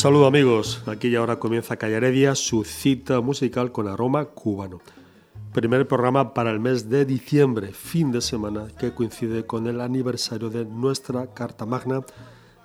Saludo 0.00 0.24
amigos, 0.24 0.80
aquí 0.86 1.08
y 1.08 1.16
ahora 1.16 1.38
comienza 1.38 1.76
Calle 1.76 2.34
su 2.34 2.64
cita 2.64 3.20
musical 3.20 3.70
con 3.70 3.86
aroma 3.86 4.24
cubano. 4.24 4.80
Primer 5.52 5.86
programa 5.86 6.32
para 6.32 6.50
el 6.50 6.58
mes 6.58 6.88
de 6.88 7.04
diciembre, 7.04 7.74
fin 7.74 8.10
de 8.10 8.22
semana, 8.22 8.68
que 8.78 8.94
coincide 8.94 9.44
con 9.44 9.66
el 9.66 9.78
aniversario 9.78 10.48
de 10.48 10.64
nuestra 10.64 11.34
Carta 11.34 11.66
Magna, 11.66 12.00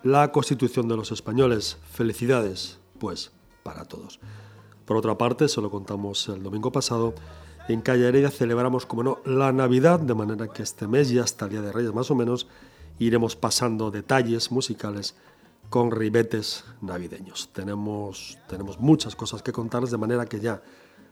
la 0.01 0.31
Constitución 0.31 0.87
de 0.87 0.95
los 0.95 1.11
Españoles. 1.11 1.77
Felicidades, 1.91 2.79
pues, 2.99 3.33
para 3.63 3.83
todos. 3.83 4.21
Por 4.85 4.95
otra 4.95 5.17
parte, 5.17 5.49
se 5.49 5.59
lo 5.59 5.69
contamos 5.69 6.29
el 6.29 6.41
domingo 6.41 6.71
pasado, 6.71 7.15
en 7.67 7.81
Calle 7.81 8.07
Heredia 8.07 8.31
celebramos, 8.31 8.85
como 8.85 9.03
no, 9.03 9.17
la 9.25 9.51
Navidad, 9.51 9.99
de 9.99 10.15
manera 10.15 10.47
que 10.47 10.63
este 10.63 10.87
mes 10.87 11.11
y 11.11 11.19
hasta 11.19 11.43
el 11.43 11.51
Día 11.51 11.61
de 11.61 11.73
Reyes 11.73 11.93
más 11.93 12.09
o 12.09 12.15
menos 12.15 12.47
iremos 12.97 13.35
pasando 13.35 13.91
detalles 13.91 14.53
musicales 14.53 15.15
con 15.75 15.91
ribetes 15.91 16.63
navideños. 16.79 17.49
Tenemos, 17.51 18.37
tenemos 18.47 18.79
muchas 18.79 19.13
cosas 19.13 19.43
que 19.43 19.51
contarles, 19.51 19.91
de 19.91 19.97
manera 19.97 20.25
que 20.25 20.39
ya 20.39 20.61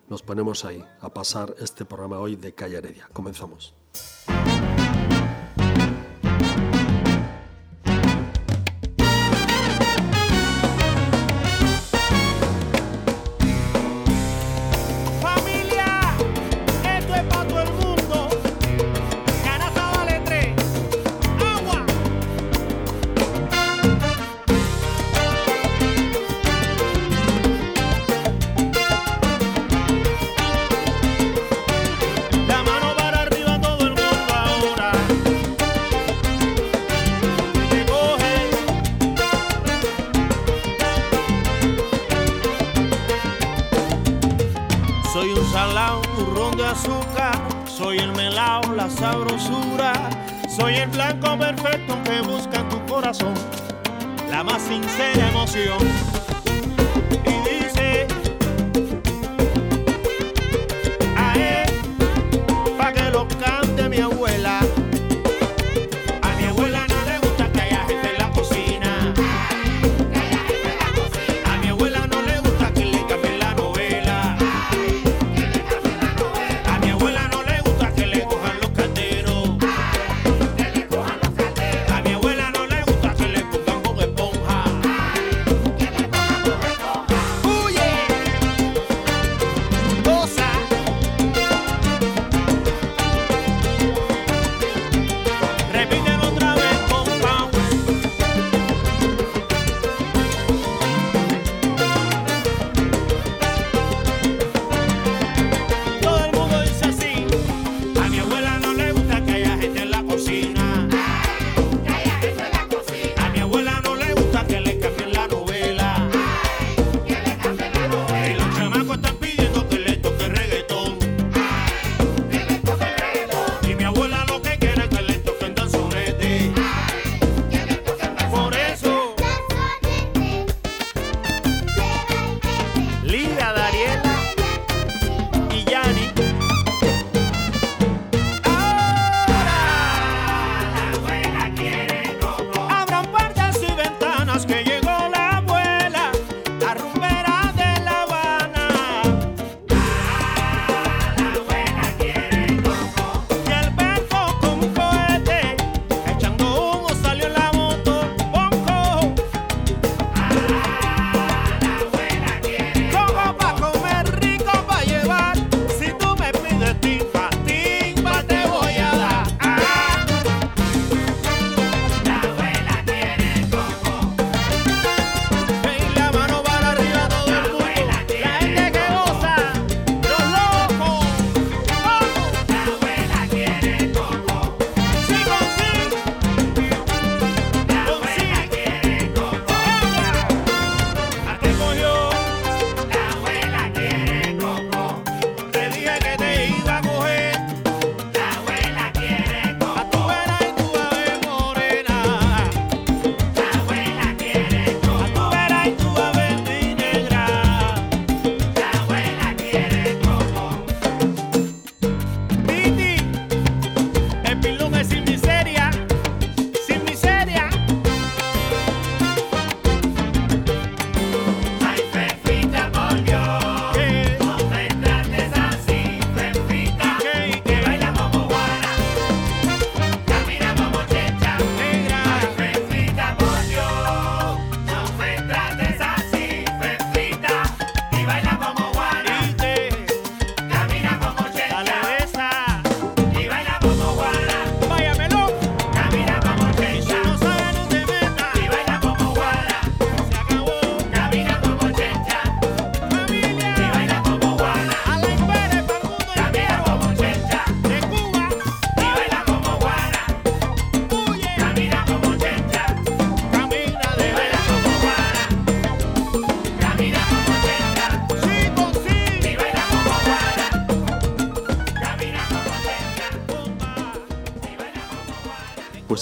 nos 0.08 0.22
ponemos 0.22 0.64
ahí 0.64 0.81
a 1.02 1.09
pasar 1.09 1.53
este 1.59 1.83
programa 1.83 2.17
hoy 2.19 2.38
de 2.38 2.53
Calle 2.53 2.78
Heredia. 2.78 3.09
Comenzamos. 3.11 3.73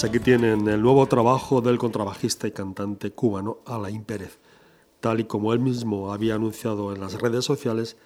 Pues 0.02 0.10
aquí 0.10 0.18
tienen 0.18 0.66
el 0.66 0.82
nuevo 0.82 1.06
trabajo 1.06 1.60
del 1.60 1.78
contrabajista 1.78 2.48
y 2.48 2.50
cantante 2.50 3.12
cubano 3.12 3.58
Alain 3.64 4.02
Pérez. 4.02 4.40
Tal 4.98 5.20
y 5.20 5.24
como 5.26 5.52
él 5.52 5.60
mismo 5.60 6.12
había 6.12 6.34
anunciado 6.34 6.92
en 6.92 7.00
las 7.00 7.20
redes 7.20 7.44
sociales, 7.44 7.96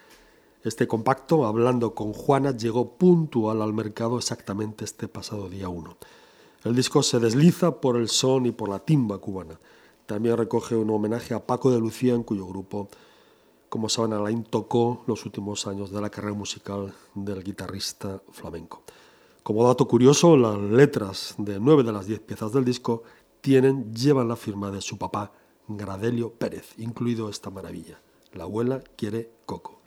este 0.63 0.87
compacto, 0.87 1.47
hablando 1.47 1.95
con 1.95 2.13
Juana, 2.13 2.55
llegó 2.55 2.99
puntual 2.99 3.63
al 3.63 3.73
mercado 3.73 4.19
exactamente 4.19 4.85
este 4.85 5.09
pasado 5.09 5.49
día 5.49 5.71
1. 5.71 5.97
El 6.65 6.77
disco 6.77 7.03
se 7.03 7.19
desliza 7.19 7.81
por 7.81 7.97
el 7.97 8.11
son 8.11 8.45
y 8.45 8.51
por 8.51 8.69
la 8.69 8.81
timba 8.81 9.17
cubana. 9.17 9.59
También 10.05 10.37
recoge 10.37 10.77
un 10.77 10.91
homenaje 10.91 11.33
a 11.33 11.47
Paco 11.47 11.71
de 11.71 11.81
Lucía, 11.81 12.13
en 12.13 12.25
cuyo 12.25 12.45
grupo, 12.45 12.91
como 13.71 13.89
saben, 13.89 14.13
Alain 14.13 14.45
tocó 14.45 15.03
los 15.07 15.25
últimos 15.25 15.67
años 15.67 15.91
de 15.91 16.03
la 16.03 16.11
carrera 16.11 16.35
musical 16.35 16.93
del 17.15 17.43
guitarrista 17.43 18.21
flamenco. 18.33 18.83
Como 19.47 19.65
dato 19.65 19.87
curioso, 19.87 20.37
las 20.37 20.59
letras 20.59 21.37
de 21.39 21.61
nueve 21.61 21.85
de 21.85 21.93
las 21.93 22.09
diez 22.09 22.19
piezas 22.19 22.53
del 22.53 22.65
disco 22.65 23.05
tienen, 23.41 23.95
llevan 23.95 24.27
la 24.27 24.35
firma 24.35 24.73
de 24.73 24.81
su 24.81 24.99
papá, 24.99 25.31
Gradelio 25.69 26.33
Pérez, 26.33 26.75
incluido 26.79 27.29
esta 27.29 27.49
maravilla. 27.49 28.01
La 28.33 28.43
abuela 28.43 28.83
quiere 28.97 29.31
coco. 29.47 29.83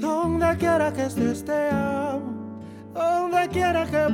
Donde 0.00 0.56
quiera 0.58 0.92
que 0.92 1.08
donde 2.94 3.48
quiera 3.48 3.86
que 3.90 4.12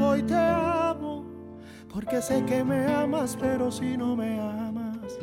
porque 1.98 2.22
sé 2.22 2.44
que 2.44 2.62
me 2.62 2.86
amas, 2.86 3.36
pero 3.40 3.72
si 3.72 3.96
no 3.96 4.14
me 4.14 4.38
amas, 4.38 5.18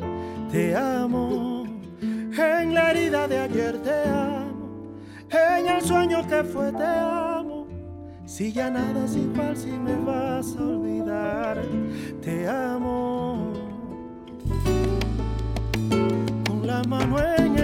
te 0.52 0.76
amo. 0.76 1.64
En 2.02 2.74
la 2.74 2.90
herida 2.90 3.26
de 3.26 3.38
ayer 3.38 3.78
te 3.78 4.06
amo, 4.06 4.92
en 5.30 5.68
el 5.68 5.80
sueño 5.80 6.26
que 6.28 6.44
fue 6.44 6.70
te 6.72 6.84
amo. 6.84 7.66
Si 8.26 8.52
ya 8.52 8.68
nada 8.68 9.06
es 9.06 9.16
igual, 9.16 9.56
si 9.56 9.70
me 9.70 9.96
vas 10.04 10.54
a 10.54 10.62
olvidar, 10.62 11.62
te 12.20 12.46
amo. 12.46 13.54
Con 16.46 16.66
la 16.66 16.82
mano 16.82 17.16
en 17.38 17.55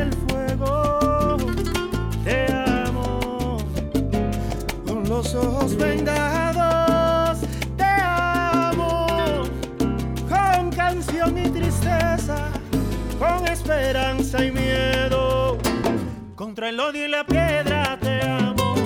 El 16.62 16.78
odio 16.78 17.06
y 17.06 17.08
la 17.08 17.24
piedra 17.24 17.98
te 18.00 18.22
amo, 18.22 18.76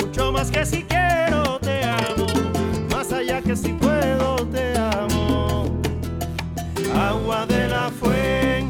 mucho 0.00 0.32
más 0.32 0.50
que 0.50 0.66
si 0.66 0.82
quiero 0.82 1.60
te 1.60 1.84
amo, 1.84 2.26
más 2.90 3.12
allá 3.12 3.40
que 3.40 3.54
si 3.54 3.72
puedo 3.72 4.34
te 4.48 4.76
amo. 4.76 5.80
Agua 6.92 7.46
de 7.46 7.68
la 7.68 7.88
fuente, 7.90 8.69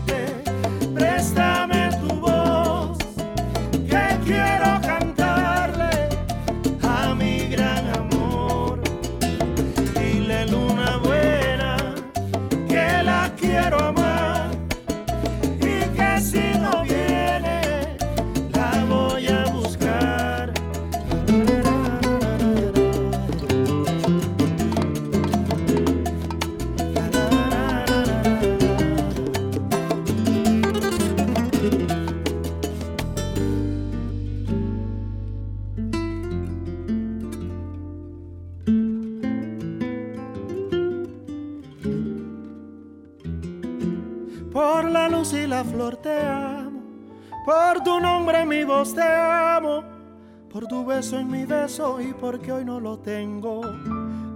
por 50.61 50.69
tu 50.69 50.85
beso 50.85 51.19
en 51.19 51.31
mi 51.31 51.47
beso 51.47 52.01
y 52.03 52.13
porque 52.13 52.53
hoy 52.53 52.67
no 52.67 52.81
lo 52.81 52.99
tengo, 52.99 53.63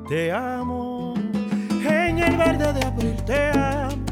te 0.09 0.33
amo. 0.33 1.13
En 1.71 2.19
el 2.19 2.37
verde 2.39 2.73
de 2.73 2.83
abril 2.83 3.17
te 3.27 3.51
amo, 3.51 4.03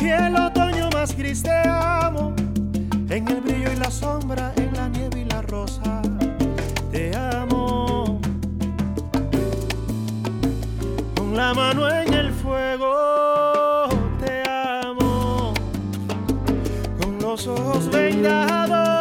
y 0.00 0.08
el 0.08 0.36
otoño 0.36 0.88
más 0.94 1.14
gris 1.14 1.42
te 1.42 1.68
amo, 1.68 2.32
en 3.10 3.28
el 3.28 3.40
brillo 3.42 3.72
y 3.72 3.76
la 3.76 3.90
sombra, 3.90 4.54
en 4.56 4.72
la 4.74 4.88
nieve 4.88 5.20
y 5.20 5.24
la 5.26 5.42
rosa, 5.42 6.00
te 6.90 7.14
amo. 7.14 8.20
Con 11.14 11.36
la 11.36 11.52
mano 11.52 11.90
en 11.90 12.14
el 12.14 12.32
fuego, 12.32 13.88
te 14.24 14.42
amo. 14.48 15.52
Con 17.02 17.18
los 17.20 17.46
ojos 17.46 17.90
vendados, 17.90 18.93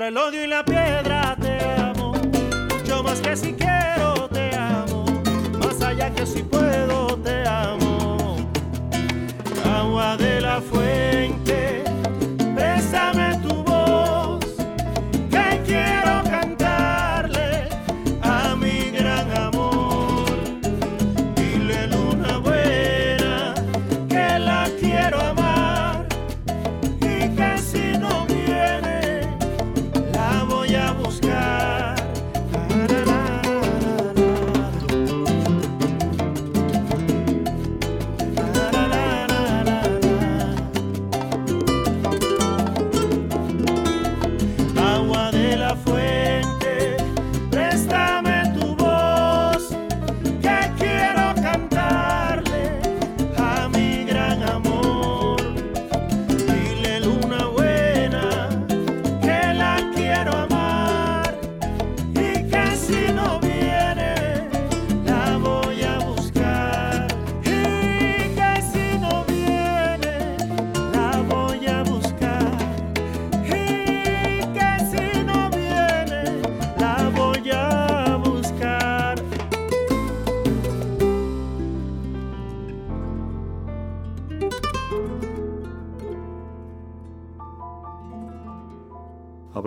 El 0.00 0.16
odio 0.16 0.44
y 0.44 0.46
la 0.46 0.64
piedra, 0.64 1.36
te 1.38 1.58
amo. 1.78 2.14
Mucho 2.70 3.02
más 3.02 3.20
que 3.20 3.36
si 3.36 3.52
quiero, 3.52 4.28
te 4.32 4.56
amo. 4.56 5.04
Más 5.58 5.80
allá 5.82 6.10
que 6.10 6.24
si 6.24 6.42
puedo, 6.42 7.18
te 7.18 7.46
amo 7.46 8.38
agua 9.66 10.16
de 10.16 10.40
la 10.40 10.60
fuente, 10.60 11.39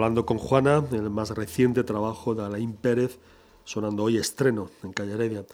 Hablando 0.04 0.26
con 0.26 0.38
Juana, 0.38 0.86
el 0.92 1.10
más 1.10 1.30
reciente 1.30 1.86
trabajo 1.86 2.36
de 2.36 2.44
Alain 2.44 2.74
Pérez, 2.74 3.20
sonando 3.64 4.04
hoy 4.04 4.18
estreno 4.18 4.70
en 4.84 4.92
Calle 4.92 5.14
Heredia. 5.14 5.46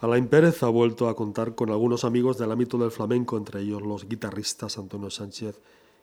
Alain 0.00 0.28
Pérez 0.28 0.62
ha 0.62 0.68
vuelto 0.68 1.08
a 1.08 1.16
contar 1.16 1.56
con 1.56 1.70
algunos 1.70 2.04
amigos 2.04 2.38
del 2.38 2.52
ámbito 2.52 2.78
del 2.78 2.92
flamenco, 2.92 3.36
entre 3.36 3.60
ellos 3.60 3.82
los 3.82 4.08
guitarristas 4.08 4.78
Antonio 4.78 5.10
Sánchez 5.10 5.58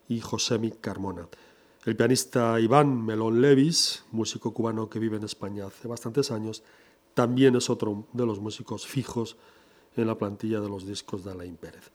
y 0.10 0.20
Josemi 0.20 0.72
Carmona. 0.72 1.30
El 1.86 1.96
pianista 1.96 2.60
Iván 2.60 3.06
Melón 3.06 3.40
Levis, 3.40 4.04
músico 4.12 4.54
cubano 4.54 4.90
que 4.90 5.00
vive 5.00 5.16
en 5.16 5.24
España 5.24 5.66
hace 5.66 5.88
bastantes 5.88 6.32
años, 6.32 6.64
también 7.14 7.56
es 7.56 7.70
otro 7.70 8.08
de 8.12 8.26
los 8.26 8.42
músicos 8.42 8.86
fijos 8.86 9.38
en 9.96 10.08
la 10.08 10.18
plantilla 10.18 10.60
de 10.60 10.68
los 10.68 10.86
discos 10.86 11.24
de 11.24 11.32
Alain 11.32 11.56
Pérez. 11.56 11.92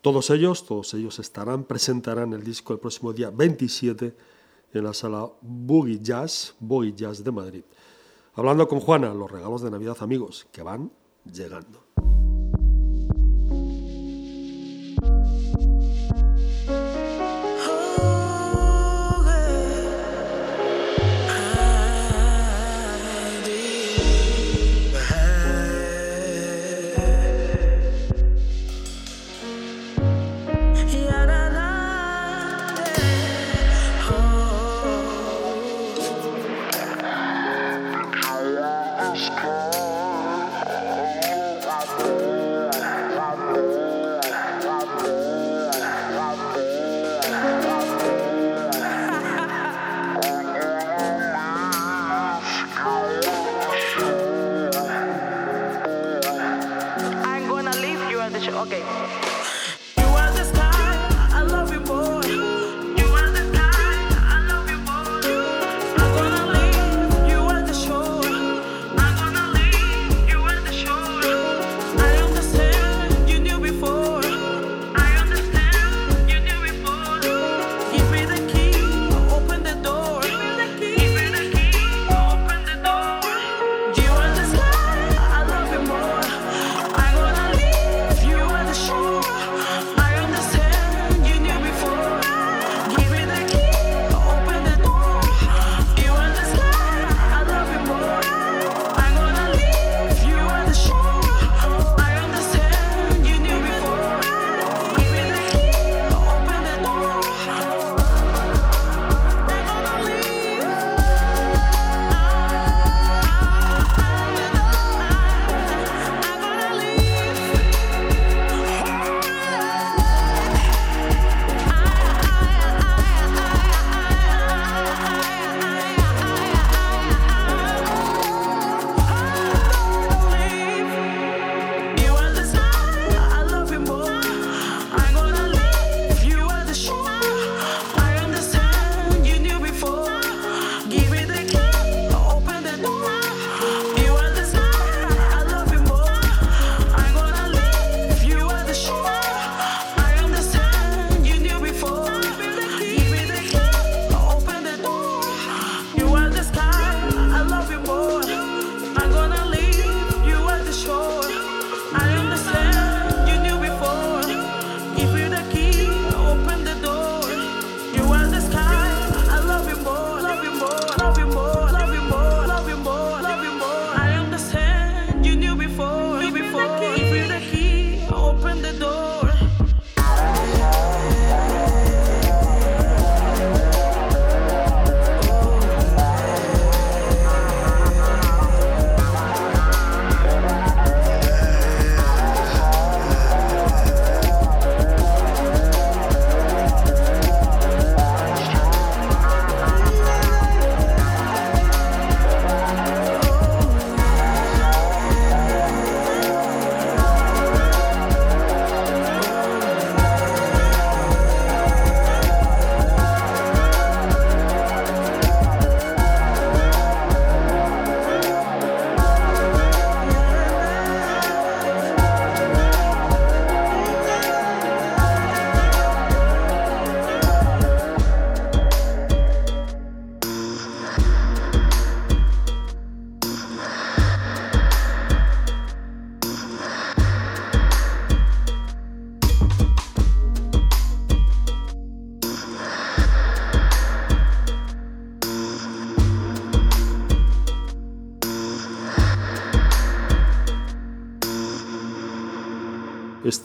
Todos 0.00 0.30
ellos, 0.30 0.64
todos 0.64 0.94
ellos 0.94 1.18
estarán, 1.18 1.64
presentarán 1.64 2.34
el 2.34 2.44
disco 2.44 2.72
el 2.72 2.78
próximo 2.78 3.12
día 3.12 3.30
27 3.30 4.14
en 4.72 4.84
la 4.84 4.94
sala 4.94 5.30
Boogie 5.40 6.00
Jazz, 6.00 6.54
Boogie 6.60 6.94
Jazz 6.94 7.22
de 7.24 7.30
Madrid. 7.30 7.64
Hablando 8.34 8.68
con 8.68 8.80
Juana, 8.80 9.12
los 9.12 9.30
regalos 9.30 9.62
de 9.62 9.70
Navidad 9.70 9.96
amigos 10.00 10.46
que 10.52 10.62
van 10.62 10.92
llegando. 11.24 11.89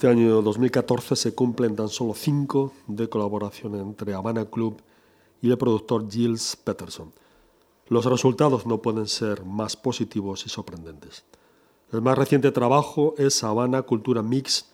Este 0.05 0.19
año 0.21 0.43
2014 0.43 1.15
se 1.15 1.33
cumplen 1.33 1.75
tan 1.75 1.89
solo 1.89 2.13
cinco 2.13 2.73
de 2.85 3.09
colaboración 3.09 3.73
entre 3.73 4.13
Havana 4.13 4.45
Club 4.45 4.79
y 5.41 5.49
el 5.49 5.57
productor 5.57 6.07
Gilles 6.11 6.55
Peterson. 6.63 7.11
Los 7.87 8.05
resultados 8.05 8.67
no 8.67 8.83
pueden 8.83 9.07
ser 9.07 9.43
más 9.43 9.75
positivos 9.75 10.45
y 10.45 10.49
sorprendentes. 10.49 11.23
El 11.91 12.03
más 12.03 12.19
reciente 12.19 12.51
trabajo 12.51 13.15
es 13.17 13.43
Habana 13.43 13.81
Cultura 13.81 14.21
Mix, 14.21 14.67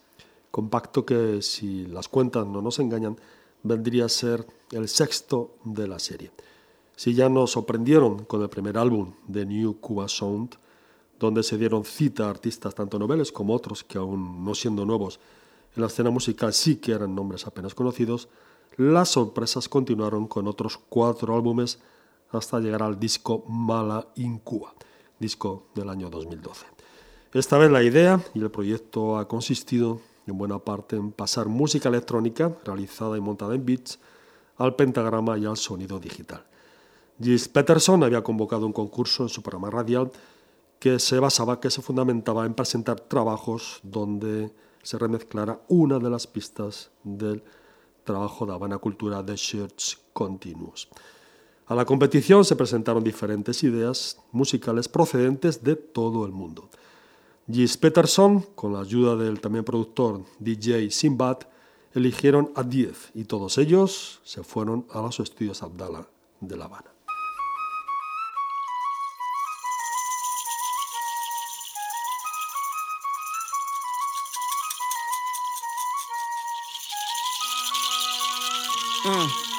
compacto 0.51 1.05
que, 1.05 1.41
si 1.41 1.85
las 1.85 2.09
cuentas 2.09 2.45
no 2.45 2.61
nos 2.61 2.79
engañan, 2.79 3.17
vendría 3.63 4.07
a 4.07 4.09
ser 4.09 4.45
el 4.71 4.89
sexto 4.89 5.51
de 5.63 5.87
la 5.87 5.99
serie. 5.99 6.31
Si 6.97 7.13
ya 7.13 7.29
nos 7.29 7.51
sorprendieron 7.51 8.25
con 8.25 8.41
el 8.41 8.49
primer 8.49 8.77
álbum 8.77 9.13
de 9.29 9.45
New 9.45 9.79
Cuba 9.79 10.09
Sound, 10.09 10.57
donde 11.21 11.43
se 11.43 11.57
dieron 11.57 11.85
cita 11.85 12.25
a 12.25 12.29
artistas 12.31 12.73
tanto 12.73 12.97
noveles 12.97 13.31
como 13.31 13.53
otros 13.53 13.83
que 13.83 13.97
aún 13.97 14.43
no 14.43 14.55
siendo 14.55 14.85
nuevos 14.85 15.19
en 15.75 15.81
la 15.81 15.87
escena 15.87 16.09
musical 16.09 16.51
sí 16.53 16.77
que 16.77 16.91
eran 16.91 17.15
nombres 17.15 17.47
apenas 17.47 17.73
conocidos, 17.73 18.27
las 18.77 19.09
sorpresas 19.09 19.69
continuaron 19.69 20.27
con 20.27 20.47
otros 20.47 20.77
cuatro 20.77 21.35
álbumes 21.35 21.79
hasta 22.31 22.59
llegar 22.59 22.83
al 22.83 22.99
disco 22.99 23.45
Mala 23.47 24.07
Cuba, 24.43 24.73
disco 25.19 25.67
del 25.75 25.89
año 25.89 26.09
2012. 26.09 26.65
Esta 27.33 27.57
vez 27.57 27.71
la 27.71 27.83
idea 27.83 28.19
y 28.33 28.41
el 28.41 28.51
proyecto 28.51 29.17
ha 29.17 29.27
consistido 29.27 30.01
en 30.27 30.37
buena 30.37 30.59
parte 30.59 30.95
en 30.95 31.11
pasar 31.11 31.47
música 31.47 31.89
electrónica 31.89 32.53
realizada 32.65 33.17
y 33.17 33.21
montada 33.21 33.55
en 33.55 33.65
beats 33.65 33.99
al 34.57 34.75
pentagrama 34.75 35.37
y 35.37 35.45
al 35.45 35.57
sonido 35.57 35.99
digital. 35.99 36.43
Gilles 37.21 37.47
Peterson 37.47 38.03
había 38.03 38.23
convocado 38.23 38.65
un 38.65 38.73
concurso 38.73 39.23
en 39.23 39.29
su 39.29 39.41
programa 39.41 39.69
radial 39.69 40.11
que 40.81 40.97
se 40.97 41.19
basaba, 41.19 41.59
que 41.59 41.69
se 41.69 41.83
fundamentaba 41.83 42.43
en 42.43 42.55
presentar 42.55 42.99
trabajos 43.01 43.79
donde 43.83 44.51
se 44.81 44.97
remezclara 44.97 45.61
una 45.67 45.99
de 45.99 46.09
las 46.09 46.25
pistas 46.25 46.89
del 47.03 47.43
trabajo 48.03 48.47
de 48.47 48.53
Habana 48.53 48.79
Cultura 48.79 49.21
de 49.21 49.35
Church 49.35 49.99
Continuous. 50.11 50.89
A 51.67 51.75
la 51.75 51.85
competición 51.85 52.43
se 52.43 52.55
presentaron 52.55 53.03
diferentes 53.03 53.61
ideas 53.61 54.17
musicales 54.31 54.89
procedentes 54.89 55.63
de 55.63 55.75
todo 55.75 56.25
el 56.25 56.31
mundo. 56.31 56.67
Gis 57.47 57.77
Peterson, 57.77 58.41
con 58.55 58.73
la 58.73 58.79
ayuda 58.79 59.15
del 59.15 59.39
también 59.39 59.63
productor 59.63 60.23
DJ 60.39 60.89
Simbad, 60.89 61.37
eligieron 61.93 62.51
a 62.55 62.63
10 62.63 63.11
y 63.13 63.25
todos 63.25 63.59
ellos 63.59 64.19
se 64.23 64.41
fueron 64.41 64.87
a 64.89 65.01
los 65.03 65.19
estudios 65.19 65.61
Abdala 65.61 66.07
de 66.39 66.57
La 66.57 66.65
Habana. 66.65 66.90
Mm. 79.11 79.51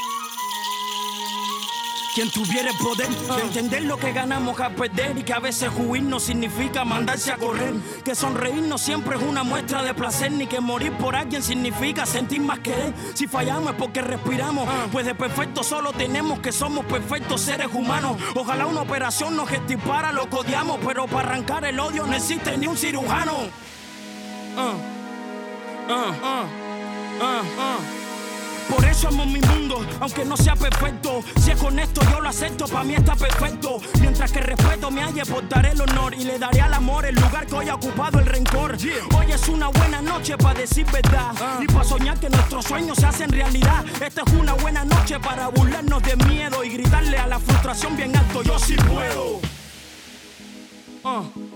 Quien 2.14 2.30
tuviera 2.30 2.70
el 2.70 2.76
poder 2.76 3.08
de 3.08 3.42
entender 3.42 3.84
lo 3.84 3.96
que 3.96 4.12
ganamos 4.12 4.60
a 4.60 4.68
perder 4.68 5.16
y 5.16 5.22
que 5.22 5.32
a 5.32 5.38
veces 5.38 5.70
huir 5.74 6.02
no 6.02 6.20
significa 6.20 6.84
mandarse 6.84 7.32
a 7.32 7.38
correr. 7.38 7.72
Que 8.04 8.14
sonreír 8.14 8.62
no 8.62 8.76
siempre 8.76 9.16
es 9.16 9.22
una 9.22 9.44
muestra 9.44 9.82
de 9.82 9.94
placer, 9.94 10.30
ni 10.30 10.46
que 10.46 10.60
morir 10.60 10.92
por 10.92 11.16
alguien 11.16 11.42
significa 11.42 12.04
sentir 12.04 12.42
más 12.42 12.58
querer. 12.58 12.92
Si 13.14 13.26
fallamos 13.26 13.70
es 13.70 13.76
porque 13.78 14.02
respiramos, 14.02 14.68
pues 14.90 15.06
de 15.06 15.14
perfecto 15.14 15.62
solo 15.62 15.94
tenemos 15.94 16.40
que 16.40 16.52
somos 16.52 16.84
perfectos 16.84 17.40
seres 17.40 17.68
humanos. 17.72 18.18
Ojalá 18.34 18.66
una 18.66 18.82
operación 18.82 19.34
nos 19.34 19.48
gestipara 19.48 20.12
lo 20.12 20.28
que 20.28 20.36
odiamos, 20.36 20.80
pero 20.86 21.06
para 21.06 21.30
arrancar 21.30 21.64
el 21.64 21.80
odio 21.80 22.06
no 22.06 22.14
existe 22.14 22.58
ni 22.58 22.66
un 22.66 22.76
cirujano. 22.76 23.32
Uh, 24.54 24.60
uh, 25.90 26.10
uh, 26.22 28.01
por 28.74 28.84
eso 28.84 29.08
amo 29.08 29.26
mi 29.26 29.40
mundo, 29.40 29.84
aunque 30.00 30.24
no 30.24 30.36
sea 30.36 30.56
perfecto. 30.56 31.22
Si 31.40 31.50
es 31.50 31.58
con 31.58 31.78
esto 31.78 32.00
yo 32.10 32.20
lo 32.20 32.28
acepto, 32.28 32.66
para 32.66 32.84
mí 32.84 32.94
está 32.94 33.14
perfecto. 33.14 33.80
Mientras 34.00 34.32
que 34.32 34.40
respeto 34.40 34.90
me 34.90 35.02
halle, 35.02 35.24
portaré 35.26 35.70
el 35.72 35.80
honor 35.80 36.14
y 36.14 36.24
le 36.24 36.38
daré 36.38 36.60
al 36.60 36.72
amor 36.74 37.04
el 37.04 37.14
lugar 37.14 37.46
que 37.46 37.54
hoy 37.54 37.68
ha 37.68 37.74
ocupado 37.74 38.18
el 38.18 38.26
rencor. 38.26 38.76
Hoy 39.16 39.32
es 39.32 39.48
una 39.48 39.68
buena 39.68 40.00
noche 40.00 40.36
para 40.38 40.60
decir 40.60 40.86
verdad 40.90 41.34
ah. 41.40 41.58
y 41.60 41.66
para 41.66 41.84
soñar 41.84 42.18
que 42.18 42.30
nuestros 42.30 42.64
sueños 42.64 42.98
se 42.98 43.06
hacen 43.06 43.30
realidad. 43.30 43.84
Esta 44.00 44.22
es 44.26 44.32
una 44.32 44.54
buena 44.54 44.84
noche 44.84 45.18
para 45.20 45.48
burlarnos 45.48 46.02
de 46.02 46.16
miedo 46.16 46.64
y 46.64 46.70
gritarle 46.70 47.18
a 47.18 47.26
la 47.26 47.38
frustración 47.38 47.96
bien 47.96 48.16
alto: 48.16 48.42
Yo 48.42 48.58
sí 48.58 48.76
puedo. 48.76 49.40
Uh, 51.04 51.51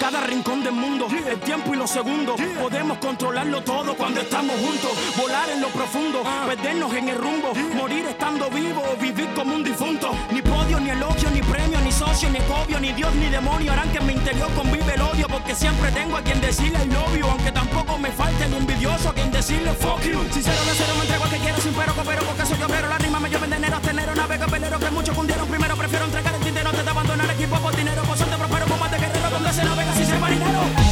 Cada 0.00 0.20
rincón 0.26 0.62
del 0.62 0.72
mundo, 0.72 1.06
el 1.26 1.40
tiempo 1.40 1.72
y 1.72 1.76
los 1.76 1.90
segundos. 1.90 2.40
Podemos 2.60 2.98
controlarlo 2.98 3.62
todo 3.62 3.94
cuando 3.96 4.20
estamos 4.20 4.54
juntos. 4.56 4.90
Volar 5.16 5.48
en 5.50 5.60
lo 5.60 5.68
profundo, 5.68 6.22
perdernos 6.46 6.92
en 6.94 7.08
el 7.08 7.16
rumbo. 7.16 7.52
Morir 7.74 8.04
estando 8.06 8.50
vivo 8.50 8.82
o 8.92 9.00
vivir 9.00 9.28
como 9.34 9.54
un 9.54 9.64
difunto. 9.64 10.10
Ni 10.30 10.42
podio, 10.42 10.78
ni 10.80 10.90
elogio, 10.90 11.30
ni 11.30 11.40
premio, 11.40 11.80
ni 11.80 11.92
socio, 11.92 12.28
ni 12.30 12.40
cobio, 12.40 12.78
ni 12.80 12.92
Dios, 12.92 13.14
ni 13.14 13.26
demonio 13.30 13.72
harán 13.72 13.90
que 13.90 13.98
en 13.98 14.06
mi 14.06 14.12
interior 14.12 14.50
convive 14.54 14.94
el 14.94 15.00
odio. 15.00 15.26
Porque 15.28 15.54
siempre 15.54 15.90
tengo 15.92 16.16
a 16.16 16.22
quien 16.22 16.40
decirle 16.40 16.82
el 16.82 16.88
novio. 16.88 17.30
Aunque 17.30 17.52
tampoco 17.52 17.98
me 17.98 18.10
falte 18.10 18.44
el 18.44 18.54
envidioso 18.54 19.08
a 19.08 19.14
quien 19.14 19.30
decirle 19.30 19.72
fuck 19.72 20.02
you. 20.02 20.20
Sincero 20.32 20.62
de 20.64 20.72
cero 20.76 20.92
me 20.96 21.02
entrego 21.02 21.24
a 21.24 21.30
que 21.30 21.38
quiero 21.38 21.58
sin 21.58 21.72
pero, 21.72 21.94
coopero 21.94 22.22
porque 22.24 22.46
soy 22.46 22.58
pero 22.66 22.88
la 22.88 22.98
rima 22.98 23.20
me 23.20 23.30
lleva 23.30 23.46
en 23.46 23.52
enero 23.54 23.76
hasta 23.76 23.90
enero. 23.90 24.14
Navega 24.14 24.46
pelero 24.46 24.78
que 24.78 24.90
muchos 24.90 25.14
fundieron 25.14 25.48
primero. 25.48 25.76
Prefiero 25.76 26.04
entregar 26.04 26.34
el 26.34 26.43
equipo 27.34 27.58
dinero. 27.72 28.02
Prospero 28.38 28.66
como 28.66 28.88
de 28.88 28.98
guerrero 28.98 29.30
donde 29.30 29.52
se 29.52 29.64
navega 29.64 29.94
sin 29.94 30.06
ser 30.06 30.18
marinero. 30.18 30.83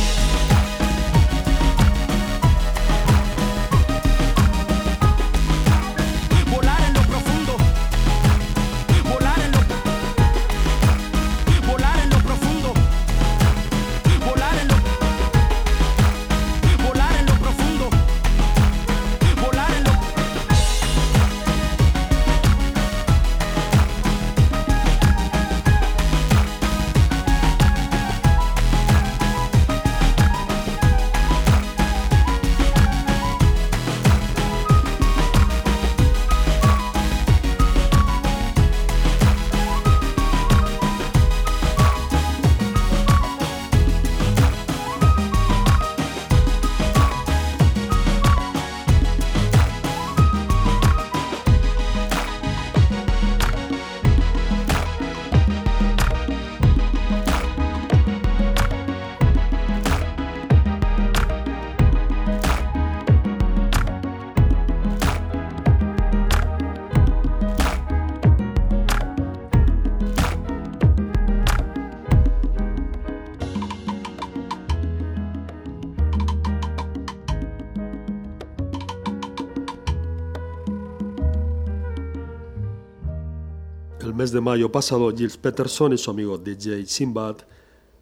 De 84.32 84.40
mayo 84.40 84.72
pasado, 84.72 85.10
Gilles 85.10 85.36
Peterson 85.36 85.92
y 85.92 85.98
su 85.98 86.10
amigo 86.10 86.38
DJ 86.38 86.86
Simbad 86.86 87.36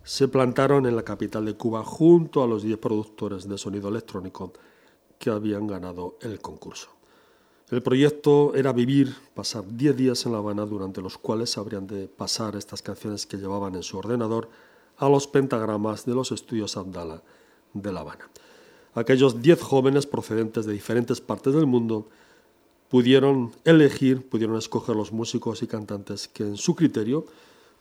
se 0.04 0.28
plantaron 0.28 0.86
en 0.86 0.94
la 0.94 1.02
capital 1.02 1.44
de 1.44 1.54
Cuba 1.54 1.82
junto 1.84 2.42
a 2.42 2.46
los 2.46 2.62
10 2.62 2.78
productores 2.78 3.48
de 3.48 3.58
sonido 3.58 3.88
electrónico 3.88 4.52
que 5.18 5.30
habían 5.30 5.66
ganado 5.66 6.16
el 6.20 6.40
concurso. 6.40 6.88
El 7.70 7.82
proyecto 7.82 8.54
era 8.54 8.72
vivir, 8.72 9.14
pasar 9.34 9.64
10 9.66 9.96
días 9.96 10.26
en 10.26 10.32
La 10.32 10.38
Habana 10.38 10.66
durante 10.66 11.00
los 11.02 11.18
cuales 11.18 11.58
habrían 11.58 11.86
de 11.86 12.06
pasar 12.06 12.56
estas 12.56 12.80
canciones 12.80 13.26
que 13.26 13.36
llevaban 13.36 13.74
en 13.74 13.82
su 13.82 13.98
ordenador 13.98 14.48
a 14.96 15.08
los 15.08 15.26
pentagramas 15.26 16.06
de 16.06 16.14
los 16.14 16.32
estudios 16.32 16.76
Abdala 16.76 17.22
de 17.74 17.92
La 17.92 18.00
Habana. 18.00 18.28
Aquellos 18.94 19.42
10 19.42 19.60
jóvenes 19.60 20.06
procedentes 20.06 20.64
de 20.66 20.72
diferentes 20.72 21.20
partes 21.20 21.54
del 21.54 21.66
mundo 21.66 22.08
pudieron 22.90 23.52
elegir, 23.64 24.28
pudieron 24.28 24.56
escoger 24.56 24.96
los 24.96 25.12
músicos 25.12 25.62
y 25.62 25.66
cantantes 25.66 26.28
que 26.28 26.42
en 26.42 26.56
su 26.56 26.74
criterio 26.74 27.24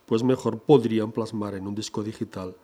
pues 0.06 0.22
mejor 0.22 0.60
podrían 0.60 1.12
plasmar 1.12 1.54
en 1.54 1.66
un 1.66 1.74
disco 1.74 2.02
digital 2.02 2.56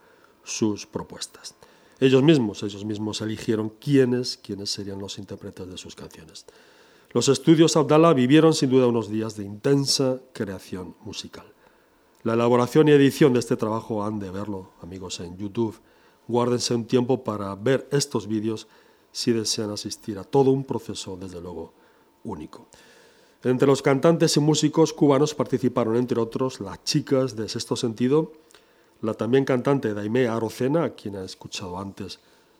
sus 0.42 0.86
propuestas. 0.86 1.54
Ellos 1.98 2.22
mismos, 2.22 2.62
ellos 2.62 2.84
mismos 2.84 3.20
eligieron 3.20 3.70
quiénes, 3.80 4.36
quiénes 4.36 4.70
serían 4.70 5.00
los 5.00 5.18
intérpretes 5.18 5.68
de 5.68 5.76
sus 5.76 5.94
canciones. 5.94 6.46
Los 7.12 7.28
estudios 7.28 7.76
Abdala 7.76 8.12
vivieron 8.12 8.52
sin 8.54 8.70
duda 8.70 8.86
unos 8.86 9.10
días 9.10 9.36
de 9.36 9.44
intensa 9.44 10.20
creación 10.32 10.94
musical. 11.04 11.46
La 12.22 12.34
elaboración 12.34 12.88
y 12.88 12.92
edición 12.92 13.32
de 13.32 13.38
este 13.38 13.56
trabajo 13.56 14.04
han 14.04 14.18
de 14.18 14.30
verlo, 14.30 14.72
amigos, 14.82 15.20
en 15.20 15.36
YouTube. 15.36 15.78
Guárdense 16.28 16.74
un 16.74 16.84
tiempo 16.84 17.24
para 17.24 17.54
ver 17.54 17.88
estos 17.92 18.26
vídeos 18.26 18.66
si 19.12 19.32
desean 19.32 19.70
asistir 19.70 20.18
a 20.18 20.24
todo 20.24 20.50
un 20.50 20.64
proceso, 20.64 21.16
desde 21.16 21.40
luego, 21.40 21.72
único. 22.26 22.66
Entre 23.42 23.66
los 23.68 23.80
cantantes 23.80 24.36
y 24.36 24.40
músicos 24.40 24.92
cubanos 24.92 25.34
participaron, 25.34 25.96
entre 25.96 26.20
otros, 26.20 26.60
las 26.60 26.82
chicas 26.84 27.36
de 27.36 27.48
Sexto 27.48 27.76
Sentido, 27.76 28.32
la 29.02 29.14
también 29.14 29.44
cantante 29.44 29.94
Daimé 29.94 30.26
Arocena, 30.26 30.84
a 30.84 30.90
quien 30.90 31.16
ha 31.16 31.24
escuchado 31.24 31.78
antes 31.78 32.18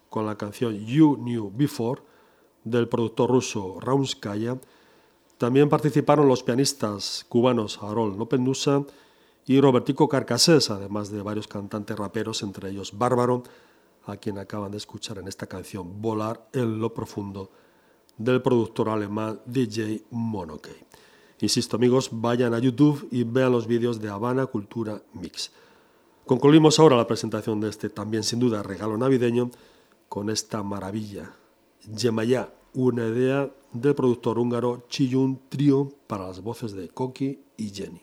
con 0.09 0.27
la 0.27 0.37
canción 0.37 0.87
You 0.87 1.17
Knew 1.17 1.51
Before, 1.53 2.03
del 2.63 2.89
productor 2.89 3.31
ruso 3.31 3.79
Raunskaya. 3.81 4.59
También 5.39 5.69
participaron 5.69 6.29
los 6.29 6.43
pianistas 6.43 7.27
cubanos 7.29 7.79
Harold 7.83 8.17
Nopendusa 8.17 8.85
y 9.47 9.61
Robertico 9.61 10.09
Carcassés, 10.09 10.71
además 10.71 11.11
de 11.11 11.23
varios 11.23 11.49
cantantes 11.49 11.97
raperos, 11.97 12.43
entre 12.43 12.71
ellos 12.71 12.97
Bárbaro, 12.97 13.43
a 14.07 14.17
quien 14.17 14.39
acaban 14.39 14.71
de 14.71 14.79
escuchar 14.79 15.19
en 15.19 15.29
esta 15.29 15.47
canción 15.47 16.01
Volar 16.01 16.49
en 16.53 16.81
lo 16.81 16.95
profundo 16.95 17.51
del 18.19 18.43
productor 18.43 18.89
alemán 18.89 19.41
DJ 19.47 20.05
Monokey. 20.11 20.75
Insisto 21.41 21.77
amigos, 21.77 22.09
vayan 22.13 22.55
a 22.55 22.59
YouTube 22.59 23.09
y 23.11 23.25
vean 23.25 23.53
los 23.53 23.67
vídeos 23.67 24.01
de 24.01 24.09
Habana 24.09 24.47
Cultura 24.47 25.03
Mix. 25.13 25.53
Concluimos 26.25 26.79
ahora 26.79 26.97
la 26.97 27.07
presentación 27.07 27.61
de 27.61 27.69
este 27.69 27.91
también 27.91 28.23
sin 28.23 28.41
duda 28.41 28.63
regalo 28.63 28.97
navideño 28.97 29.51
con 30.09 30.31
esta 30.31 30.63
maravilla. 30.63 31.33
Yemayá, 31.95 32.53
una 32.75 33.07
idea 33.07 33.51
del 33.73 33.95
productor 33.95 34.39
húngaro 34.39 34.87
Chiyun 34.89 35.41
Trio 35.49 35.93
para 36.07 36.27
las 36.27 36.43
voces 36.43 36.73
de 36.73 36.89
Koki 36.89 37.41
y 37.57 37.71
Jenny. 37.71 38.03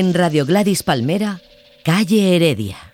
En 0.00 0.14
Radio 0.14 0.46
Gladys 0.46 0.82
Palmera, 0.82 1.42
calle 1.84 2.34
Heredia. 2.34 2.89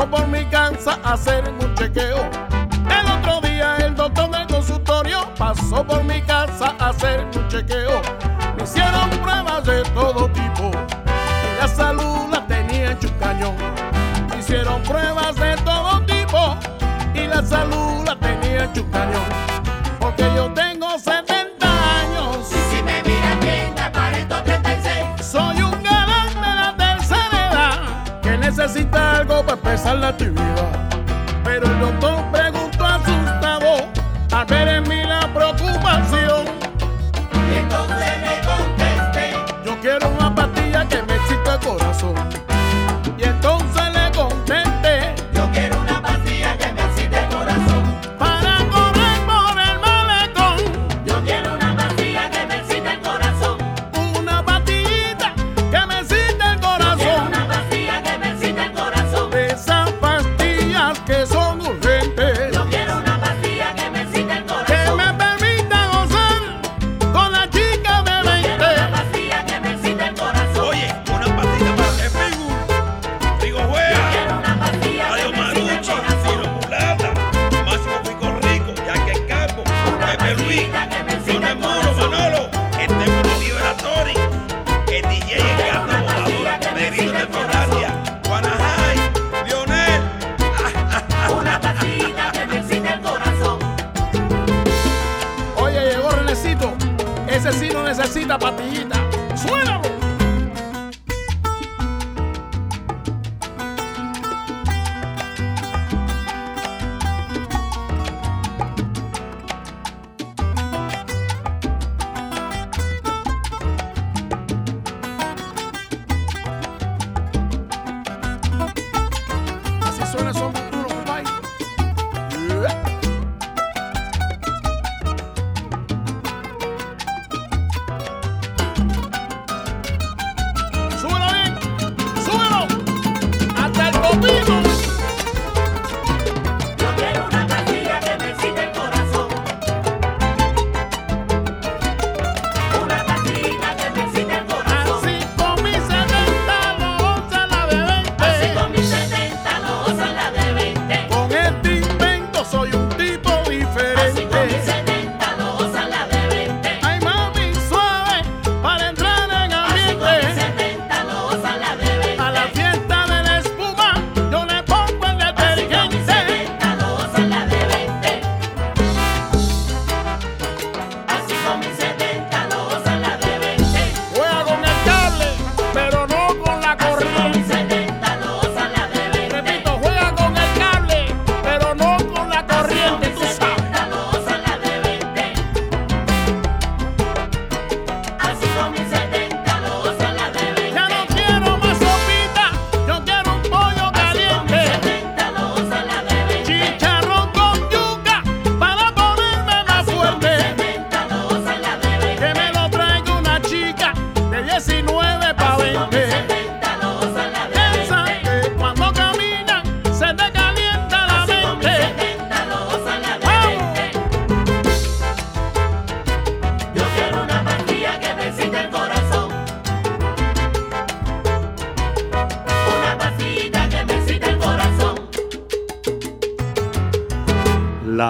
Pasó 0.00 0.10
por 0.10 0.28
mi 0.28 0.44
casa 0.46 0.98
a 1.04 1.12
hacer 1.12 1.44
un 1.60 1.74
chequeo. 1.74 2.30
El 2.88 3.06
otro 3.18 3.40
día 3.46 3.76
el 3.76 3.94
doctor 3.94 4.30
del 4.30 4.46
consultorio 4.46 5.28
pasó 5.36 5.84
por 5.86 6.02
mi 6.04 6.22
casa 6.22 6.74
a 6.78 6.88
hacer 6.88 7.26
un 7.36 7.48
chequeo. 7.48 8.00
Me 8.56 8.64
hicieron 8.64 9.10
pruebas 9.22 9.62
de 9.66 9.82
todo 9.92 10.30
tipo 10.30 10.70
y 10.70 11.60
la 11.60 11.68
salud 11.68 12.30
la 12.32 12.46
tenía 12.46 12.92
en 12.92 12.98
cañón. 13.18 13.54
Me 14.30 14.38
hicieron 14.38 14.82
pruebas 14.84 15.36
de 15.36 15.56
todo 15.56 16.00
tipo 16.06 16.56
y 17.12 17.26
la 17.26 17.42
salud 17.42 18.02
la 18.06 18.16
tenía 18.16 18.70
en 18.74 18.90
cañón. 18.90 19.28
Porque 19.98 20.24
yo 20.34 20.50
tengo 20.54 20.79
I 29.90 29.94
love 29.94 30.22
you. 30.22 30.49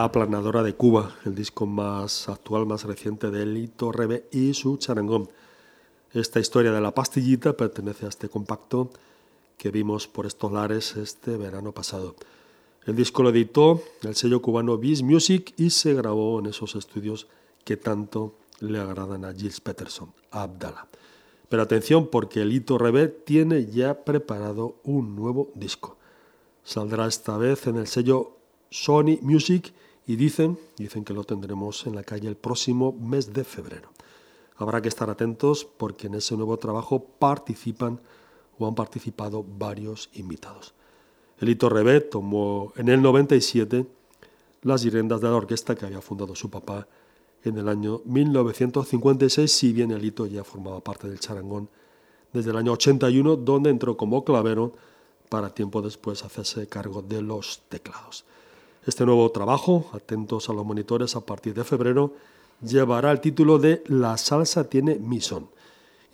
La 0.00 0.06
aplanadora 0.06 0.62
de 0.62 0.72
Cuba, 0.72 1.14
el 1.26 1.34
disco 1.34 1.66
más 1.66 2.26
actual, 2.30 2.64
más 2.64 2.84
reciente 2.84 3.30
de 3.30 3.44
Lito 3.44 3.92
Rebe 3.92 4.26
y 4.32 4.54
su 4.54 4.78
charangón. 4.78 5.28
Esta 6.14 6.40
historia 6.40 6.72
de 6.72 6.80
la 6.80 6.94
pastillita 6.94 7.54
pertenece 7.54 8.06
a 8.06 8.08
este 8.08 8.30
compacto 8.30 8.92
que 9.58 9.70
vimos 9.70 10.08
por 10.08 10.24
estos 10.24 10.50
lares 10.52 10.96
este 10.96 11.36
verano 11.36 11.72
pasado. 11.72 12.16
El 12.86 12.96
disco 12.96 13.22
lo 13.22 13.28
editó 13.28 13.82
el 14.00 14.14
sello 14.14 14.40
cubano 14.40 14.78
Biz 14.78 15.02
Music 15.02 15.52
y 15.58 15.68
se 15.68 15.92
grabó 15.92 16.38
en 16.38 16.46
esos 16.46 16.76
estudios 16.76 17.26
que 17.66 17.76
tanto 17.76 18.36
le 18.60 18.78
agradan 18.78 19.26
a 19.26 19.34
Gilles 19.34 19.60
Peterson, 19.60 20.14
Abdala. 20.30 20.88
Pero 21.50 21.60
atención 21.60 22.06
porque 22.06 22.42
Lito 22.46 22.78
Rebe 22.78 23.08
tiene 23.08 23.66
ya 23.66 24.02
preparado 24.02 24.76
un 24.82 25.14
nuevo 25.14 25.50
disco. 25.54 25.98
Saldrá 26.64 27.06
esta 27.06 27.36
vez 27.36 27.66
en 27.66 27.76
el 27.76 27.86
sello 27.86 28.38
Sony 28.70 29.18
Music 29.20 29.74
y 30.10 30.16
dicen, 30.16 30.58
dicen 30.76 31.04
que 31.04 31.14
lo 31.14 31.22
tendremos 31.22 31.86
en 31.86 31.94
la 31.94 32.02
calle 32.02 32.26
el 32.26 32.34
próximo 32.34 32.92
mes 32.92 33.32
de 33.32 33.44
febrero. 33.44 33.90
Habrá 34.56 34.82
que 34.82 34.88
estar 34.88 35.08
atentos 35.08 35.64
porque 35.64 36.08
en 36.08 36.14
ese 36.14 36.36
nuevo 36.36 36.56
trabajo 36.56 37.04
participan 37.20 38.00
o 38.58 38.66
han 38.66 38.74
participado 38.74 39.44
varios 39.44 40.10
invitados. 40.14 40.74
Elito 41.38 41.68
Rebé 41.68 42.00
tomó 42.00 42.72
en 42.74 42.88
el 42.88 43.00
97 43.00 43.86
las 44.62 44.82
riendas 44.82 45.20
de 45.20 45.28
la 45.28 45.36
orquesta 45.36 45.76
que 45.76 45.86
había 45.86 46.00
fundado 46.00 46.34
su 46.34 46.50
papá 46.50 46.88
en 47.44 47.58
el 47.58 47.68
año 47.68 48.02
1956, 48.04 49.48
si 49.48 49.72
bien 49.72 49.92
Elito 49.92 50.26
ya 50.26 50.42
formaba 50.42 50.80
parte 50.82 51.08
del 51.08 51.20
charangón 51.20 51.68
desde 52.32 52.50
el 52.50 52.56
año 52.56 52.72
81, 52.72 53.36
donde 53.36 53.70
entró 53.70 53.96
como 53.96 54.24
clavero 54.24 54.72
para 55.28 55.54
tiempo 55.54 55.80
después 55.80 56.24
hacerse 56.24 56.66
cargo 56.66 57.00
de 57.00 57.22
los 57.22 57.62
teclados. 57.68 58.24
Este 58.86 59.04
nuevo 59.04 59.30
trabajo, 59.30 59.90
atentos 59.92 60.48
a 60.48 60.54
los 60.54 60.64
monitores 60.64 61.14
a 61.14 61.20
partir 61.20 61.52
de 61.52 61.64
febrero, 61.64 62.14
llevará 62.62 63.10
el 63.10 63.20
título 63.20 63.58
de 63.58 63.84
La 63.86 64.16
salsa 64.16 64.70
tiene 64.70 64.96
mi 64.96 65.20
son. 65.20 65.50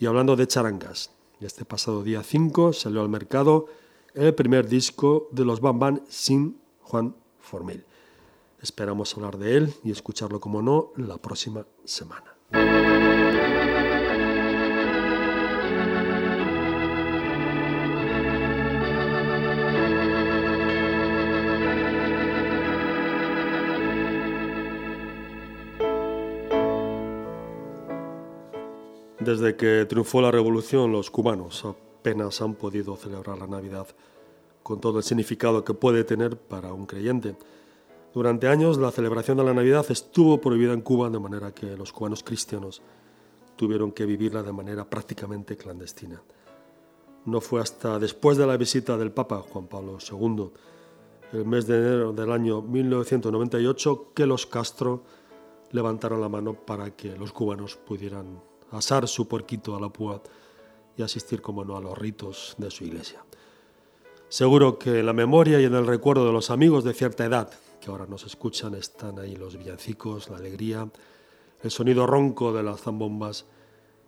Y 0.01 0.07
hablando 0.07 0.35
de 0.35 0.49
charangas, 0.49 1.11
este 1.41 1.65
pasado 1.65 2.03
día 2.03 2.25
5 2.25 2.73
salió 2.73 3.03
al 3.03 3.09
mercado 3.09 3.67
el 4.15 4.35
primer 4.35 4.69
disco 4.69 5.29
de 5.31 5.45
los 5.45 5.61
Bam 5.61 5.79
Bam 5.79 6.01
sin 6.09 6.59
Juan 6.83 7.15
Formil. 7.41 7.85
Esperamos 8.61 9.15
hablar 9.15 9.39
de 9.39 9.57
él 9.57 9.75
y 9.85 9.93
escucharlo, 9.93 10.41
como 10.41 10.61
no, 10.61 10.91
la 10.97 11.19
próxima 11.19 11.65
semana. 11.85 12.35
Desde 29.27 29.57
que 29.57 29.85
triunfó 29.87 30.23
la 30.23 30.31
revolución, 30.31 30.93
los 30.93 31.11
cubanos 31.11 31.65
apenas 31.65 32.41
han 32.41 32.55
podido 32.55 32.95
celebrar 32.95 33.37
la 33.37 33.49
Navidad 33.49 33.89
con 34.63 34.81
todo 34.81 34.99
el 34.99 35.05
significado 35.05 35.65
que 35.65 35.75
puede 35.75 36.05
tener 36.05 36.37
para 36.39 36.73
un 36.73 36.87
creyente. 36.87 37.35
Durante 38.15 38.47
años 38.47 38.79
la 38.79 38.93
celebración 38.93 39.37
de 39.39 39.43
la 39.43 39.53
Navidad 39.53 39.85
estuvo 39.89 40.41
prohibida 40.41 40.75
en 40.75 40.81
Cuba 40.81 41.11
de 41.11 41.19
manera 41.19 41.53
que 41.53 41.77
los 41.77 41.93
cubanos 41.93 42.23
cristianos 42.23 42.83
tuvieron 43.57 43.91
que 43.91 44.07
vivirla 44.07 44.45
de 44.45 44.53
manera 44.53 44.89
prácticamente 44.89 45.57
clandestina. 45.57 46.23
No 47.25 47.41
fue 47.41 47.61
hasta 47.61 47.99
después 47.99 48.39
de 48.39 48.47
la 48.47 48.57
visita 48.57 48.97
del 48.97 49.11
Papa 49.11 49.43
Juan 49.51 49.67
Pablo 49.67 49.99
II, 50.09 50.53
el 51.33 51.45
mes 51.45 51.67
de 51.67 51.79
enero 51.79 52.13
del 52.13 52.31
año 52.31 52.63
1998, 52.63 54.13
que 54.15 54.25
los 54.25 54.47
Castro 54.47 55.03
levantaron 55.73 56.21
la 56.21 56.29
mano 56.29 56.55
para 56.55 56.93
que 56.93 57.17
los 57.17 57.33
cubanos 57.33 57.75
pudieran 57.75 58.39
asar 58.79 59.09
su 59.09 59.29
porquito 59.29 59.77
a 59.77 59.81
la 59.81 59.89
púa 59.89 60.23
y 60.97 61.03
asistir, 61.03 61.43
como 61.43 61.65
no, 61.65 61.77
a 61.77 61.81
los 61.81 61.97
ritos 61.97 62.55
de 62.59 62.71
su 62.71 62.85
iglesia. 62.85 63.25
Seguro 64.29 64.79
que 64.79 65.01
en 65.01 65.07
la 65.07 65.13
memoria 65.13 65.61
y 65.61 65.65
en 65.65 65.75
el 65.75 65.87
recuerdo 65.87 66.27
de 66.27 66.33
los 66.33 66.51
amigos 66.51 66.85
de 66.85 66.95
cierta 66.95 67.25
edad 67.25 67.51
que 67.81 67.91
ahora 67.91 68.07
nos 68.07 68.25
escuchan 68.25 68.75
están 68.75 69.19
ahí 69.19 69.37
los 69.37 69.57
villancicos, 69.57 70.29
la 70.29 70.39
alegría, 70.39 70.89
el 71.63 71.71
sonido 71.71 72.07
ronco 72.07 72.53
de 72.53 72.63
las 72.63 72.81
zambombas 72.83 73.47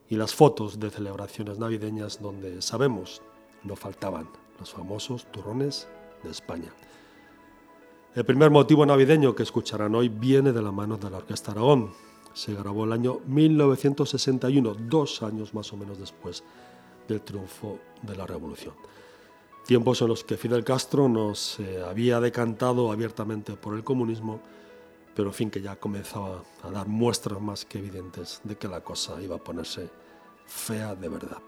y 0.09 0.17
las 0.17 0.35
fotos 0.35 0.81
de 0.81 0.91
celebraciones 0.91 1.59
navideñas 1.59 2.21
donde 2.21 2.61
sabemos 2.63 3.23
no 3.63 3.77
faltaban 3.77 4.29
los 4.59 4.73
famosos 4.73 5.31
turrones 5.31 5.87
de 6.25 6.31
España. 6.31 6.73
El 8.15 8.25
primer 8.25 8.51
motivo 8.51 8.85
navideño 8.85 9.35
que 9.35 9.45
escucharán 9.45 9.95
hoy 9.95 10.09
viene 10.09 10.53
de 10.53 10.63
la 10.63 10.73
mano 10.73 10.97
de 10.97 11.11
la 11.11 11.19
Orquesta 11.19 11.53
Aragón, 11.53 11.93
se 12.39 12.55
grabó 12.55 12.85
el 12.85 12.93
año 12.93 13.19
1961, 13.27 14.77
dos 14.89 15.25
años 15.25 15.55
más 15.55 15.73
o 15.73 15.77
menos 15.77 15.99
después 15.99 16.45
del 17.09 17.21
triunfo 17.23 17.81
de 18.03 18.15
la 18.15 18.27
revolución. 18.27 18.75
Tiempos 19.67 20.01
en 20.03 20.09
los 20.09 20.23
que 20.23 20.37
Fidel 20.37 20.63
Castro 20.63 21.09
no 21.09 21.35
se 21.35 21.83
había 21.83 22.21
decantado 22.21 22.93
abiertamente 22.93 23.55
por 23.55 23.75
el 23.75 23.83
comunismo, 23.83 24.41
pero 25.17 25.31
en 25.31 25.35
fin 25.35 25.51
que 25.51 25.61
ya 25.61 25.75
comenzaba 25.75 26.45
a 26.63 26.71
dar 26.71 26.87
muestras 26.87 27.41
más 27.41 27.65
que 27.65 27.79
evidentes 27.79 28.41
de 28.45 28.57
que 28.57 28.69
la 28.69 28.83
cosa 28.83 29.21
iba 29.21 29.35
a 29.35 29.43
ponerse 29.43 29.91
fea 30.47 30.95
de 30.95 31.09
verdad. 31.09 31.39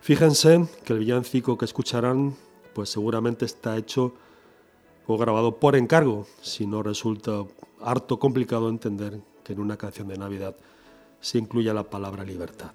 Fíjense 0.00 0.66
que 0.84 0.92
el 0.92 0.98
villancico 0.98 1.56
que 1.56 1.66
escucharán 1.66 2.34
pues 2.74 2.90
seguramente 2.90 3.44
está 3.44 3.76
hecho 3.76 4.12
o 5.06 5.16
grabado 5.16 5.60
por 5.60 5.76
encargo, 5.76 6.26
si 6.42 6.66
no 6.66 6.82
resulta 6.82 7.44
harto 7.80 8.18
complicado 8.18 8.68
entender 8.68 9.20
que 9.46 9.52
en 9.52 9.60
una 9.60 9.76
canción 9.76 10.08
de 10.08 10.18
Navidad 10.18 10.56
se 11.20 11.38
incluya 11.38 11.72
la 11.72 11.84
palabra 11.84 12.24
libertad, 12.24 12.72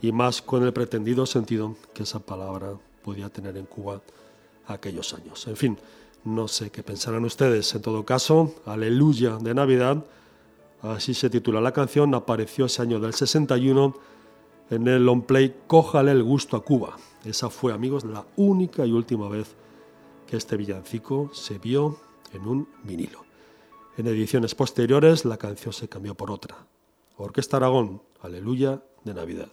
y 0.00 0.12
más 0.12 0.40
con 0.40 0.64
el 0.64 0.72
pretendido 0.72 1.26
sentido 1.26 1.76
que 1.92 2.04
esa 2.04 2.20
palabra 2.20 2.72
podía 3.04 3.28
tener 3.28 3.58
en 3.58 3.66
Cuba 3.66 4.00
aquellos 4.66 5.12
años. 5.12 5.46
En 5.46 5.56
fin, 5.56 5.78
no 6.24 6.48
sé 6.48 6.70
qué 6.70 6.82
pensarán 6.82 7.24
ustedes. 7.26 7.74
En 7.74 7.82
todo 7.82 8.06
caso, 8.06 8.54
Aleluya 8.64 9.36
de 9.36 9.52
Navidad, 9.52 10.02
así 10.80 11.12
se 11.12 11.28
titula 11.28 11.60
la 11.60 11.72
canción, 11.72 12.14
apareció 12.14 12.64
ese 12.64 12.80
año 12.80 12.98
del 12.98 13.12
61 13.12 13.94
en 14.70 14.88
el 14.88 15.04
long 15.04 15.24
play 15.24 15.54
Cójale 15.66 16.12
el 16.12 16.22
gusto 16.22 16.56
a 16.56 16.64
Cuba. 16.64 16.96
Esa 17.26 17.50
fue, 17.50 17.74
amigos, 17.74 18.04
la 18.04 18.24
única 18.36 18.86
y 18.86 18.92
última 18.92 19.28
vez 19.28 19.54
que 20.26 20.38
este 20.38 20.56
villancico 20.56 21.30
se 21.34 21.58
vio 21.58 21.98
en 22.32 22.46
un 22.46 22.68
vinilo. 22.84 23.29
En 23.96 24.06
ediciones 24.06 24.54
posteriores 24.54 25.24
la 25.24 25.36
canción 25.36 25.72
se 25.72 25.88
cambió 25.88 26.14
por 26.14 26.30
otra. 26.30 26.66
Orquesta 27.16 27.58
Aragón, 27.58 28.02
Aleluya 28.22 28.82
de 29.04 29.14
Navidad. 29.14 29.52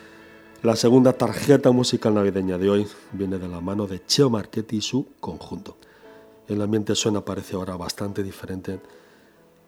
La 0.63 0.75
segunda 0.75 1.13
tarjeta 1.13 1.71
musical 1.71 2.13
navideña 2.13 2.59
de 2.59 2.69
hoy 2.69 2.87
viene 3.13 3.39
de 3.39 3.47
la 3.47 3.59
mano 3.61 3.87
de 3.87 4.05
Cheo 4.05 4.29
Marchetti 4.29 4.77
y 4.77 4.81
su 4.81 5.07
conjunto. 5.19 5.75
El 6.47 6.61
ambiente 6.61 6.93
suena, 6.93 7.25
parece 7.25 7.55
ahora 7.55 7.75
bastante 7.75 8.21
diferente 8.21 8.79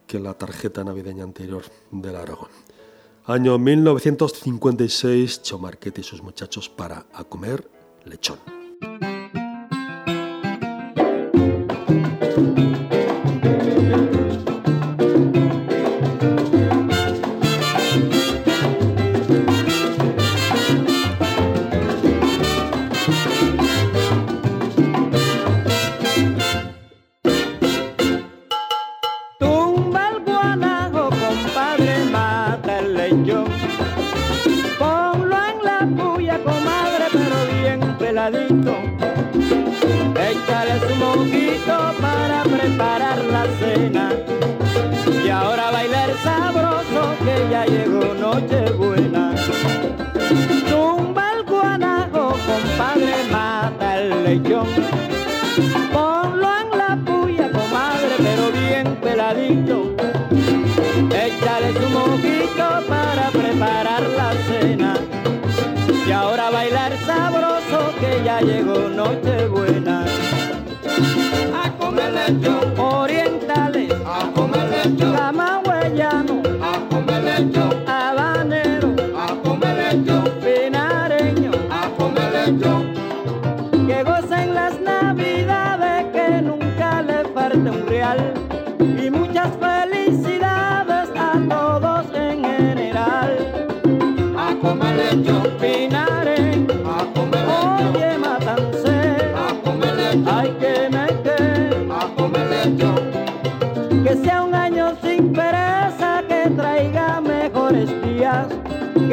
que 0.06 0.20
la 0.20 0.36
tarjeta 0.36 0.84
navideña 0.84 1.24
anterior 1.24 1.64
del 1.90 2.16
Aragón. 2.16 2.50
Año 3.26 3.58
1956, 3.58 5.42
Chomarquete 5.42 6.02
y 6.02 6.04
sus 6.04 6.22
muchachos 6.22 6.70
para 6.70 7.08
a 7.12 7.24
comer 7.24 7.68
lechón. 8.06 8.38
Comer 72.26 72.73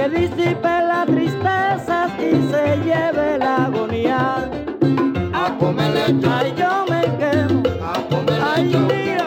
que 0.01 0.09
disipe 0.09 0.63
las 0.63 1.07
tristezas 1.07 2.11
y 2.19 2.31
se 2.51 2.77
lleve 2.85 3.37
la 3.39 3.67
agonía. 3.67 4.51
A 5.35 5.59
comer 5.59 5.91
lechón. 5.91 6.33
Ay, 6.33 6.55
yo 6.57 6.87
me 6.89 7.03
quemo. 7.19 7.63
A 7.83 8.01
comer 8.09 8.41
Ay, 8.43 8.65
mírame 8.65 9.20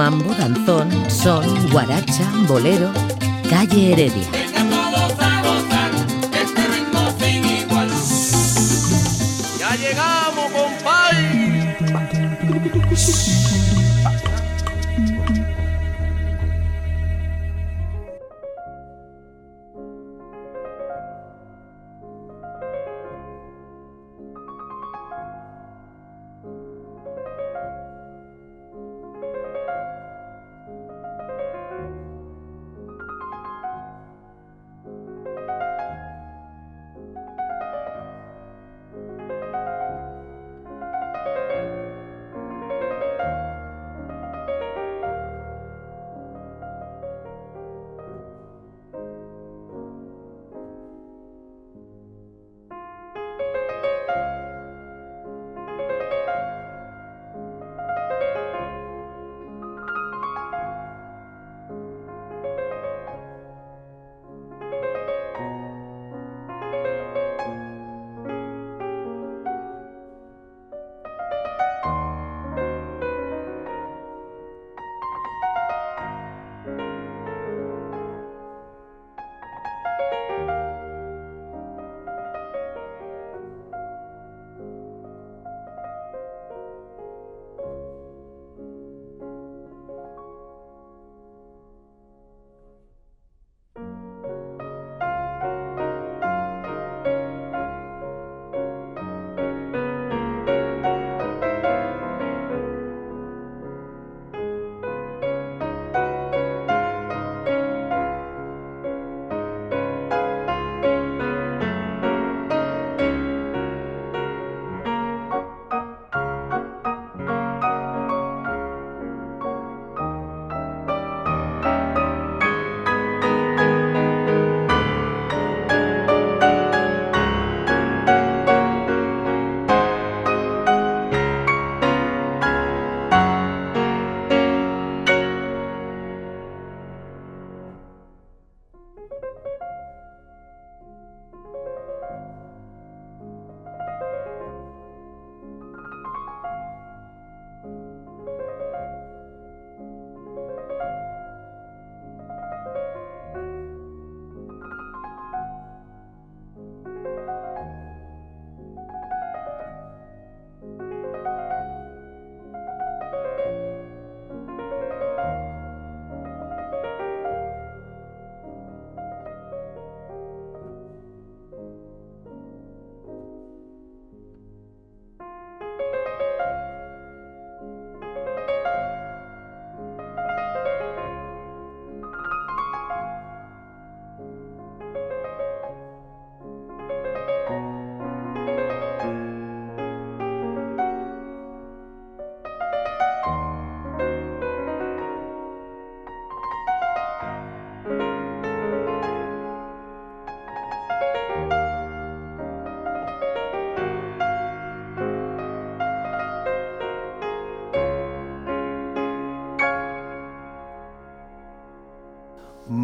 Mambo, 0.00 0.34
danzón, 0.34 0.88
son, 1.10 1.44
guaracha, 1.70 2.24
bolero, 2.48 2.90
calle 3.50 3.92
Heredia. 3.92 4.26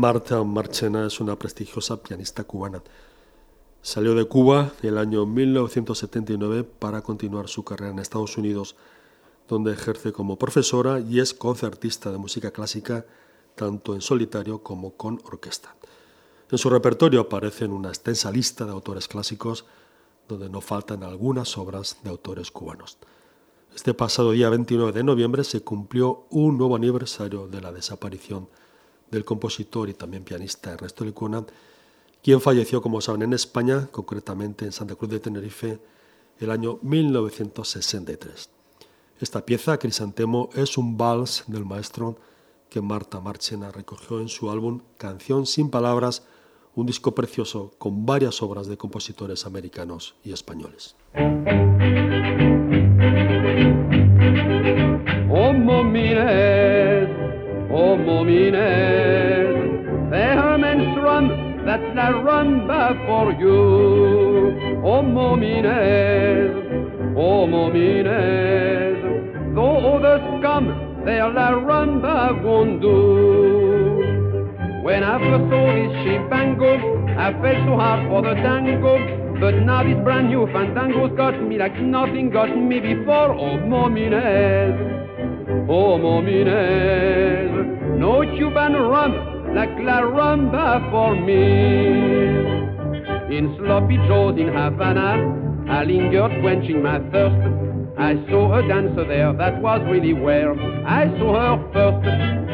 Marta 0.06 0.40
Marchena 0.44 1.04
es 1.08 1.18
una 1.18 1.36
prestigiosa 1.36 2.00
pianista 2.00 2.44
cubana. 2.44 2.80
Salió 3.82 4.14
de 4.14 4.24
Cuba 4.24 4.70
el 4.82 4.98
año 4.98 5.26
1979 5.26 6.62
para 6.62 7.02
continuar 7.02 7.48
su 7.48 7.64
carrera 7.64 7.90
en 7.90 7.98
Estados 7.98 8.38
Unidos, 8.38 8.76
donde 9.48 9.72
ejerce 9.72 10.12
como 10.12 10.38
profesora 10.38 11.00
y 11.00 11.18
es 11.18 11.34
concertista 11.34 12.12
de 12.12 12.18
música 12.18 12.52
clásica, 12.52 13.04
tanto 13.56 13.96
en 13.96 14.00
solitario 14.00 14.62
como 14.62 14.92
con 14.92 15.20
orquesta. 15.24 15.74
En 16.52 16.58
su 16.58 16.70
repertorio 16.70 17.22
aparecen 17.22 17.72
una 17.72 17.88
extensa 17.88 18.30
lista 18.30 18.64
de 18.64 18.70
autores 18.70 19.08
clásicos, 19.08 19.64
donde 20.28 20.48
no 20.48 20.60
faltan 20.60 21.02
algunas 21.02 21.58
obras 21.58 21.96
de 22.04 22.10
autores 22.10 22.52
cubanos. 22.52 22.96
Este 23.74 23.92
pasado 23.92 24.30
día 24.30 24.50
29 24.50 24.92
de 24.92 25.02
noviembre 25.02 25.42
se 25.42 25.62
cumplió 25.62 26.26
un 26.30 26.58
nuevo 26.58 26.76
aniversario 26.76 27.48
de 27.48 27.60
la 27.60 27.72
desaparición 27.72 28.48
del 29.10 29.24
compositor 29.24 29.88
y 29.88 29.94
también 29.94 30.24
pianista 30.24 30.72
Ernesto 30.72 31.04
Licuna, 31.04 31.44
quien 32.22 32.40
falleció, 32.40 32.82
como 32.82 33.00
saben, 33.00 33.22
en 33.22 33.32
España, 33.32 33.88
concretamente 33.90 34.64
en 34.64 34.72
Santa 34.72 34.96
Cruz 34.96 35.10
de 35.10 35.20
Tenerife, 35.20 35.78
el 36.40 36.50
año 36.50 36.78
1963. 36.82 38.50
Esta 39.20 39.46
pieza, 39.46 39.78
Crisantemo, 39.78 40.50
es 40.54 40.76
un 40.76 40.96
vals 40.96 41.44
del 41.46 41.64
maestro 41.64 42.16
que 42.68 42.80
Marta 42.80 43.20
Marchena 43.20 43.70
recogió 43.70 44.20
en 44.20 44.28
su 44.28 44.50
álbum 44.50 44.80
Canción 44.98 45.46
sin 45.46 45.70
Palabras, 45.70 46.24
un 46.74 46.86
disco 46.86 47.14
precioso 47.14 47.72
con 47.78 48.04
varias 48.04 48.42
obras 48.42 48.66
de 48.66 48.76
compositores 48.76 49.46
americanos 49.46 50.16
y 50.22 50.32
españoles. 50.32 50.96
Oh 57.76 57.96
momines, 57.96 58.56
Hermanstrom, 60.10 61.64
that's 61.66 61.94
la 61.94 62.08
rumba 62.24 62.96
for 63.06 63.32
you. 63.32 64.80
Oh 64.82 65.02
momines, 65.02 66.54
oh 67.16 67.46
momines, 67.46 69.00
though 69.54 69.76
others 69.94 70.24
come, 70.42 70.68
they're 71.04 71.30
la 71.30 71.50
rumba 71.50 72.42
won't 72.42 72.80
do. 72.80 72.96
When 74.82 75.02
I 75.02 75.18
first 75.18 75.50
saw 75.50 75.66
this 75.74 75.92
shibango, 76.02 76.72
I 77.18 77.32
felt 77.42 77.60
so 77.66 77.76
hard 77.76 78.08
for 78.08 78.22
the 78.22 78.34
tango. 78.40 79.24
But 79.38 79.56
now 79.66 79.82
this 79.82 80.02
brand 80.02 80.28
new 80.28 80.46
fandango's 80.46 81.14
got 81.14 81.42
me 81.42 81.58
like 81.58 81.78
nothing 81.78 82.30
got 82.30 82.56
me 82.56 82.80
before. 82.80 83.34
Oh, 83.34 83.58
momines, 83.58 85.05
oh, 85.68 85.98
momines, 85.98 87.50
no 87.98 88.22
Cuban 88.36 88.72
rum 88.74 89.54
like 89.54 89.70
La 89.80 90.00
Rumba 90.02 90.90
for 90.90 91.14
me. 91.14 92.56
In 93.36 93.56
sloppy 93.58 93.96
joes 94.06 94.38
in 94.38 94.48
Havana, 94.48 95.66
I 95.68 95.84
lingered 95.84 96.40
quenching 96.42 96.82
my 96.82 96.98
thirst. 97.10 97.66
I 97.98 98.14
saw 98.28 98.58
a 98.58 98.68
dancer 98.68 99.04
there, 99.08 99.32
that 99.32 99.60
was 99.62 99.80
really 99.90 100.12
where 100.12 100.52
I 100.86 101.06
saw 101.18 101.56
her 101.56 101.72
first. 101.72 102.04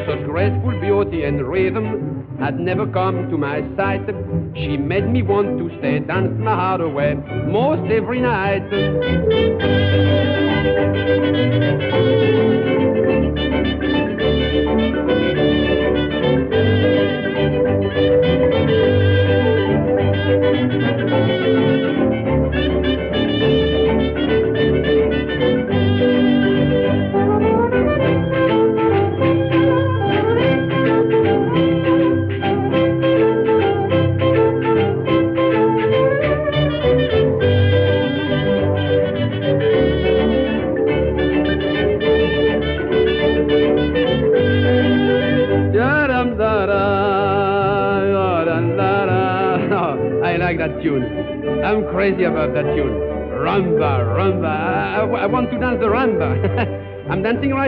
Such 0.07 0.25
graceful 0.25 0.79
beauty 0.79 1.23
and 1.25 1.45
rhythm 1.45 2.37
had 2.39 2.59
never 2.59 2.87
come 2.87 3.29
to 3.29 3.37
my 3.37 3.61
sight. 3.75 4.07
She 4.55 4.77
made 4.77 5.07
me 5.09 5.21
want 5.21 5.57
to 5.59 5.69
stay, 5.79 5.99
dance 5.99 6.33
my 6.39 6.55
heart 6.55 6.81
away 6.81 7.15
most 7.47 7.91
every 7.91 8.21
night. 8.21 8.63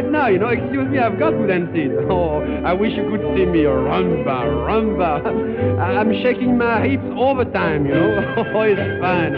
Right 0.06 0.12
now, 0.12 0.28
you 0.28 0.40
know. 0.40 0.48
Excuse 0.50 0.90
me, 0.90 1.00
I've 1.00 1.20
got 1.20 1.32
dance. 1.48 1.66
Oh, 2.10 2.42
I 2.64 2.74
wish 2.74 2.92
you 2.96 3.10
could 3.10 3.22
see 3.36 3.46
me. 3.46 3.64
Rumba, 3.64 4.26
rumba. 4.26 5.80
I'm 5.80 6.12
shaking 6.24 6.58
my 6.58 6.88
hips 6.88 7.04
all 7.18 7.36
the 7.36 7.46
time, 7.46 7.86
you 7.86 7.94
know. 7.94 8.36
Oh, 8.56 8.62
it's 8.62 9.02
fun. 9.02 9.36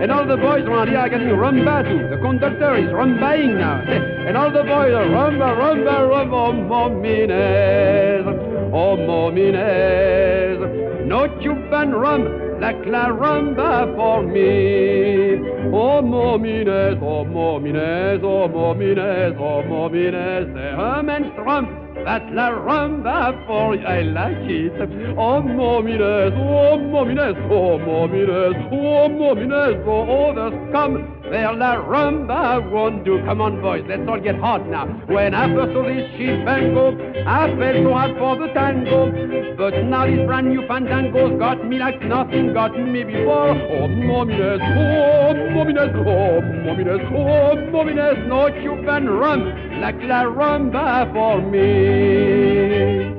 And 0.00 0.10
all 0.10 0.26
the 0.26 0.36
boys 0.36 0.64
around 0.64 0.88
here 0.88 0.98
are 0.98 1.08
getting 1.08 1.28
rumba 1.28 1.82
too. 1.84 2.08
The 2.08 2.20
conductor 2.22 2.76
is 2.76 2.88
rumbaing 2.90 3.58
now. 3.58 3.80
And 4.28 4.36
all 4.36 4.50
the 4.50 4.62
boys 4.62 4.94
are 4.94 5.06
rumba, 5.06 5.56
rumba, 5.56 6.08
rumba. 6.08 6.32
Oh, 6.32 6.54
momines. 6.68 8.26
Oh, 8.72 8.96
momines. 8.96 10.60
No 11.06 11.28
Cuban 11.40 11.92
rum 11.92 12.60
like 12.60 12.76
la 12.86 13.08
rumba 13.08 13.96
for 13.96 14.22
me. 14.22 15.38
Oh, 15.72 16.02
momines, 16.02 16.99
oh, 17.40 17.58
momines, 17.58 18.22
oh, 18.22 18.48
momines, 18.48 19.36
oh, 19.38 19.62
momines, 19.62 20.54
the 20.54 20.76
Hermanstrom. 20.76 22.04
That's 22.04 22.24
la 22.32 22.50
rumba 22.50 23.46
for 23.46 23.74
you. 23.74 23.86
I 23.86 24.02
like 24.02 24.36
it. 24.44 24.72
Oh, 25.16 25.42
momines, 25.42 26.36
oh, 26.36 26.78
momines, 26.78 27.50
oh, 27.50 27.78
momines, 27.78 28.68
oh, 28.72 29.08
momines, 29.08 29.86
oh, 29.86 30.30
others 30.30 30.72
come. 30.72 31.09
They're 31.30 31.52
la 31.52 31.76
rumba 31.76 32.58
won't 32.72 33.04
do. 33.04 33.22
Come 33.24 33.40
on, 33.40 33.60
boys, 33.62 33.84
let's 33.86 34.02
all 34.08 34.18
get 34.18 34.34
hot 34.40 34.66
now. 34.66 34.86
When 35.06 35.32
I 35.32 35.46
first 35.54 35.72
saw 35.74 35.84
this 35.84 36.10
shibango, 36.18 36.90
I 37.24 37.54
felt 37.56 37.76
so 37.84 37.92
hard 37.94 38.18
for 38.18 38.34
the 38.34 38.48
tango. 38.52 39.54
But 39.56 39.78
now 39.84 40.06
this 40.06 40.26
brand 40.26 40.48
new 40.48 40.66
fandango's 40.66 41.38
got 41.38 41.64
me 41.64 41.78
like 41.78 42.02
nothing 42.02 42.52
got 42.52 42.76
me 42.76 43.04
before. 43.04 43.54
Oh, 43.54 43.86
momines, 43.86 44.58
oh, 44.58 45.34
momines, 45.54 45.94
oh, 46.02 46.42
momines, 46.66 47.06
oh, 47.14 47.54
momines, 47.70 48.26
no 48.26 48.50
Cuban 48.50 49.08
rum 49.08 49.80
like 49.80 50.02
la 50.02 50.24
rumba 50.24 51.06
for 51.12 51.40
me. 51.40 53.14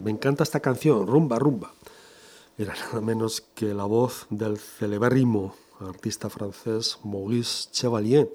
Me 0.00 0.10
encanta 0.10 0.44
esta 0.44 0.60
canción, 0.60 1.06
Rumba 1.06 1.38
Rumba. 1.38 1.72
Era 2.56 2.72
nada 2.72 3.02
menos 3.02 3.42
que 3.54 3.74
la 3.74 3.84
voz 3.84 4.26
del 4.30 4.56
celebérrimo 4.56 5.59
artista 5.88 6.28
francés 6.28 6.98
Maurice 7.04 7.68
Chevalier, 7.70 8.30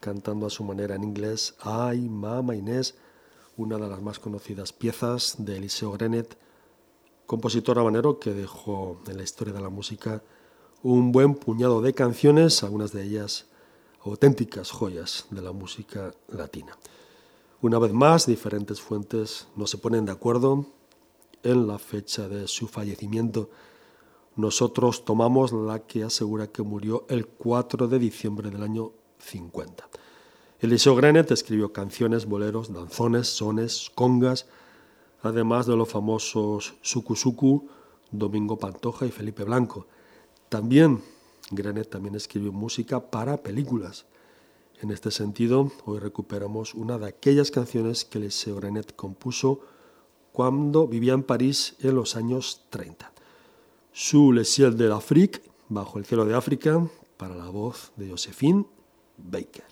cantando 0.00 0.46
a 0.46 0.50
su 0.50 0.64
manera 0.64 0.94
en 0.94 1.04
inglés 1.04 1.54
Ay, 1.60 2.08
Mama 2.08 2.54
Inés, 2.54 2.94
una 3.56 3.78
de 3.78 3.88
las 3.88 4.02
más 4.02 4.18
conocidas 4.18 4.72
piezas 4.72 5.36
de 5.38 5.56
Eliseo 5.56 5.92
Grenet, 5.92 6.36
compositor 7.26 7.78
habanero 7.78 8.18
que 8.18 8.32
dejó 8.32 9.00
en 9.06 9.16
la 9.16 9.22
historia 9.22 9.54
de 9.54 9.60
la 9.60 9.68
música 9.68 10.22
un 10.82 11.12
buen 11.12 11.34
puñado 11.34 11.80
de 11.80 11.94
canciones, 11.94 12.62
algunas 12.62 12.92
de 12.92 13.04
ellas 13.04 13.46
auténticas 14.02 14.70
joyas 14.70 15.26
de 15.30 15.40
la 15.40 15.52
música 15.52 16.12
latina. 16.28 16.76
Una 17.62 17.78
vez 17.78 17.92
más, 17.92 18.26
diferentes 18.26 18.80
fuentes 18.80 19.48
no 19.56 19.66
se 19.66 19.78
ponen 19.78 20.04
de 20.04 20.12
acuerdo 20.12 20.66
en 21.42 21.66
la 21.66 21.78
fecha 21.78 22.28
de 22.28 22.46
su 22.46 22.68
fallecimiento 22.68 23.48
nosotros 24.36 25.04
tomamos 25.04 25.52
la 25.52 25.80
que 25.80 26.02
asegura 26.02 26.48
que 26.48 26.62
murió 26.62 27.06
el 27.08 27.26
4 27.26 27.88
de 27.88 27.98
diciembre 27.98 28.50
del 28.50 28.62
año 28.62 28.92
50. 29.18 29.88
Eliseo 30.60 30.96
Grenet 30.96 31.30
escribió 31.30 31.72
canciones, 31.72 32.26
boleros, 32.26 32.72
danzones, 32.72 33.28
sones, 33.28 33.90
congas, 33.94 34.46
además 35.22 35.66
de 35.66 35.76
los 35.76 35.88
famosos 35.88 36.74
Suku 36.82 37.14
Suku, 37.16 37.68
Domingo 38.10 38.58
Pantoja 38.58 39.06
y 39.06 39.10
Felipe 39.10 39.44
Blanco. 39.44 39.86
También 40.48 41.02
Grenet 41.50 41.90
también 41.90 42.14
escribió 42.14 42.52
música 42.52 43.10
para 43.10 43.42
películas. 43.42 44.06
En 44.80 44.90
este 44.90 45.10
sentido, 45.10 45.70
hoy 45.84 45.98
recuperamos 45.98 46.74
una 46.74 46.98
de 46.98 47.06
aquellas 47.06 47.50
canciones 47.50 48.04
que 48.04 48.18
Eliseo 48.18 48.56
Grenet 48.56 48.96
compuso 48.96 49.60
cuando 50.32 50.88
vivía 50.88 51.12
en 51.12 51.22
París 51.22 51.76
en 51.80 51.94
los 51.94 52.16
años 52.16 52.62
30. 52.70 53.13
Sous 53.96 54.32
le 54.32 54.42
ciel 54.42 54.74
de 54.74 54.86
l'Afrique, 54.86 55.40
bajo 55.68 56.00
el 56.00 56.04
cielo 56.04 56.24
de 56.24 56.34
África, 56.34 56.84
para 57.16 57.36
la 57.36 57.48
voz 57.48 57.92
de 57.96 58.08
Josephine 58.08 58.64
Baker. 59.18 59.62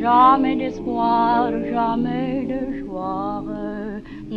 Jamais 0.00 0.54
d'espoir, 0.54 1.50
jamais 1.72 2.45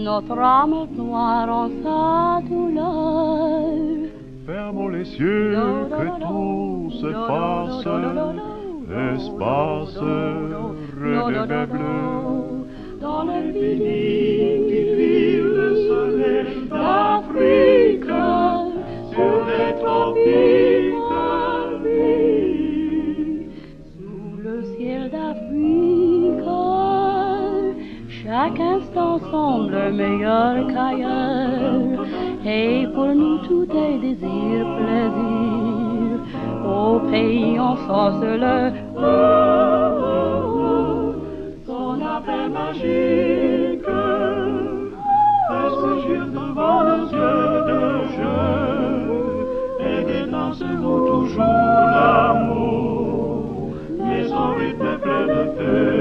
Notre 0.03 0.39
âme 0.39 0.87
noire 0.95 1.49
en 1.49 1.69
sa 1.83 2.41
douleur. 2.47 4.07
Fermons 4.45 4.87
les 4.87 5.03
cieux, 5.03 5.57
que 5.89 6.07
tout 6.25 6.89
se 7.01 7.11
fasse, 7.27 7.85
espace, 9.15 9.99
rêve 11.01 11.47
bleu. 11.65 11.89
Dans 13.01 13.25
pays 13.51 14.55
qui 14.69 14.81
vive 14.95 15.51
le 15.61 15.69
soleil 15.87 16.67
d'Afrique, 16.69 17.78
chaque 28.49 28.59
instant 28.59 29.19
semble 29.31 29.91
meilleur 29.91 30.67
qu'ailleurs, 30.67 32.05
et 32.45 32.87
pour 32.93 33.07
nous 33.07 33.37
tout 33.39 33.67
est 33.71 33.97
désir, 33.99 34.65
plaisir. 34.77 36.19
Au 36.65 36.99
pays 37.11 37.59
ensorcelé, 37.59 38.71
son 41.65 42.01
appel 42.01 42.49
magique. 42.51 43.85
Surgir 45.69 46.25
devant 46.27 46.83
nos 46.83 47.05
yeux 47.11 47.63
de 47.69 47.81
jeu. 48.17 48.41
Et 49.79 49.99
dénonce 50.05 50.61
nous 50.61 50.99
toujours 51.07 51.43
l'amour, 51.93 53.43
mais 53.99 54.23
son 54.27 54.47
rythme 54.55 54.91
plein 55.01 55.25
de 55.27 55.41
feu. 55.57 55.98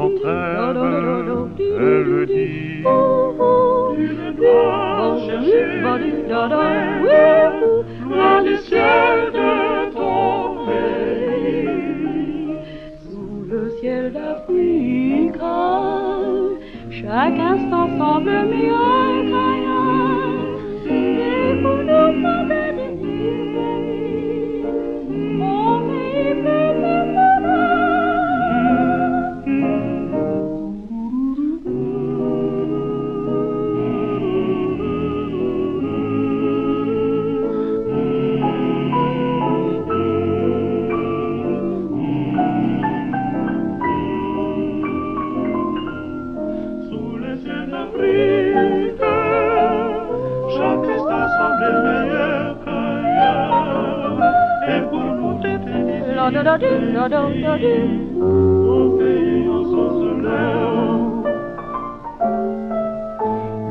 Son 0.00 0.10
trêve, 0.20 0.78
elle 1.58 2.26
dit 2.26 2.82
Tu 3.96 4.06
dois 4.36 5.18
chercher 5.26 5.64
ciel 8.58 9.32
de 9.32 9.92
ton 9.92 10.66
pays. 10.66 11.68
Sous 13.04 13.36
le 13.50 13.62
ciel 13.80 14.04
d'Afrique, 14.12 15.42
chaque 16.90 17.38
instant 17.38 17.88
semble 17.98 18.30
meilleur 18.50 18.99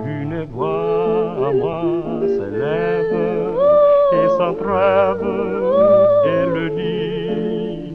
Une 0.05 0.43
voix 0.51 1.47
à 1.47 1.51
moi 1.51 1.81
s'élève 2.27 3.15
et 4.13 4.27
sans 4.37 4.53
trêve, 4.53 5.25
elle 6.27 6.59
dit. 6.75 7.93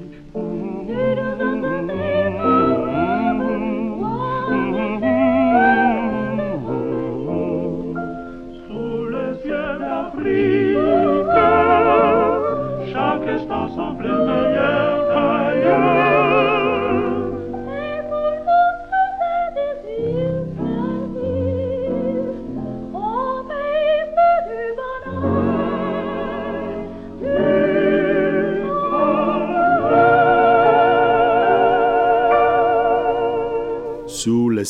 Sous 8.67 9.05
le 9.05 9.25
ciel 9.45 9.79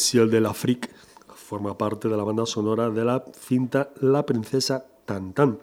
ciel 0.05 0.30
de 0.30 0.40
l'Afrique 0.40 0.90
forma 1.34 1.78
parte 1.78 2.09
de 2.09 2.16
la 2.16 2.24
banda 2.24 2.44
sonora 2.44 2.90
de 2.90 3.05
la 3.05 3.24
cinta 3.32 3.90
La 4.00 4.24
princesa 4.26 4.84
Tantan, 5.07 5.59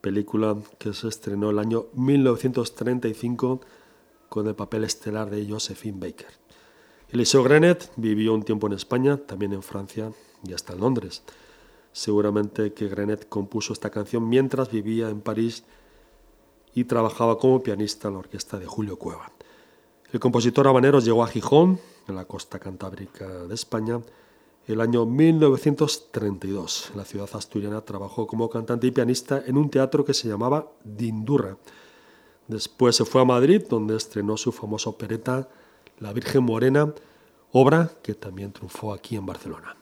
película 0.00 0.56
que 0.78 0.94
se 0.94 1.08
estrenó 1.08 1.50
el 1.50 1.58
año 1.58 1.86
1935 1.92 3.60
con 4.28 4.46
el 4.46 4.54
papel 4.54 4.84
estelar 4.84 5.28
de 5.28 5.46
Josephine 5.46 5.98
Baker. 6.00 6.32
Eliseo 7.10 7.42
Grenet 7.42 7.90
vivió 7.96 8.34
un 8.34 8.42
tiempo 8.42 8.66
en 8.66 8.74
España, 8.74 9.16
también 9.18 9.52
en 9.52 9.62
Francia 9.62 10.12
y 10.46 10.52
hasta 10.52 10.72
en 10.72 10.80
Londres. 10.80 11.22
Seguramente 11.92 12.72
que 12.72 12.88
Grenet 12.88 13.28
compuso 13.28 13.72
esta 13.72 13.90
canción 13.90 14.28
mientras 14.28 14.70
vivía 14.70 15.08
en 15.08 15.20
París 15.20 15.64
y 16.74 16.84
trabajaba 16.84 17.38
como 17.38 17.62
pianista 17.62 18.08
en 18.08 18.14
la 18.14 18.20
orquesta 18.20 18.58
de 18.58 18.66
Julio 18.66 18.98
Cueva. 18.98 19.30
El 20.12 20.20
compositor 20.20 20.66
habanero 20.68 21.00
llegó 21.00 21.22
a 21.22 21.28
Gijón, 21.28 21.80
en 22.08 22.16
la 22.16 22.24
costa 22.24 22.58
cantábrica 22.58 23.26
de 23.26 23.54
España, 23.54 24.00
el 24.66 24.80
año 24.80 25.06
1932. 25.06 26.90
En 26.92 26.98
la 26.98 27.04
ciudad 27.04 27.28
asturiana 27.32 27.80
trabajó 27.82 28.26
como 28.26 28.50
cantante 28.50 28.86
y 28.86 28.90
pianista 28.90 29.42
en 29.46 29.56
un 29.56 29.70
teatro 29.70 30.04
que 30.04 30.14
se 30.14 30.28
llamaba 30.28 30.70
Dindurra. 30.84 31.56
Después 32.46 32.96
se 32.96 33.04
fue 33.04 33.20
a 33.20 33.24
Madrid, 33.24 33.62
donde 33.68 33.96
estrenó 33.96 34.36
su 34.36 34.52
famosa 34.52 34.90
opereta 34.90 35.48
La 35.98 36.12
Virgen 36.12 36.44
Morena, 36.44 36.92
obra 37.52 37.90
que 38.02 38.14
también 38.14 38.52
triunfó 38.52 38.92
aquí 38.92 39.16
en 39.16 39.26
Barcelona. 39.26 39.76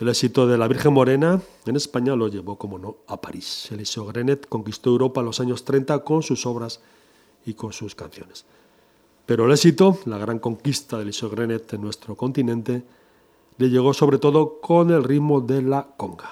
El 0.00 0.08
éxito 0.08 0.46
de 0.46 0.56
La 0.58 0.68
Virgen 0.68 0.92
Morena 0.92 1.40
en 1.66 1.76
España 1.76 2.14
lo 2.14 2.28
llevó, 2.28 2.56
como 2.56 2.78
no, 2.78 2.98
a 3.08 3.20
París. 3.20 3.68
Eliseo 3.72 4.06
Grenet 4.06 4.48
conquistó 4.48 4.90
Europa 4.90 5.20
en 5.20 5.26
los 5.26 5.40
años 5.40 5.64
30 5.64 6.04
con 6.04 6.22
sus 6.22 6.46
obras 6.46 6.80
y 7.44 7.54
con 7.54 7.72
sus 7.72 7.96
canciones. 7.96 8.44
Pero 9.28 9.44
el 9.44 9.52
éxito, 9.52 9.98
la 10.06 10.16
gran 10.16 10.38
conquista 10.38 10.96
de 10.96 11.02
Eliseo 11.02 11.28
Grenet 11.28 11.74
en 11.74 11.82
nuestro 11.82 12.16
continente, 12.16 12.82
le 13.58 13.68
llegó 13.68 13.92
sobre 13.92 14.16
todo 14.16 14.58
con 14.58 14.90
el 14.90 15.04
ritmo 15.04 15.42
de 15.42 15.60
la 15.60 15.86
conga. 15.98 16.30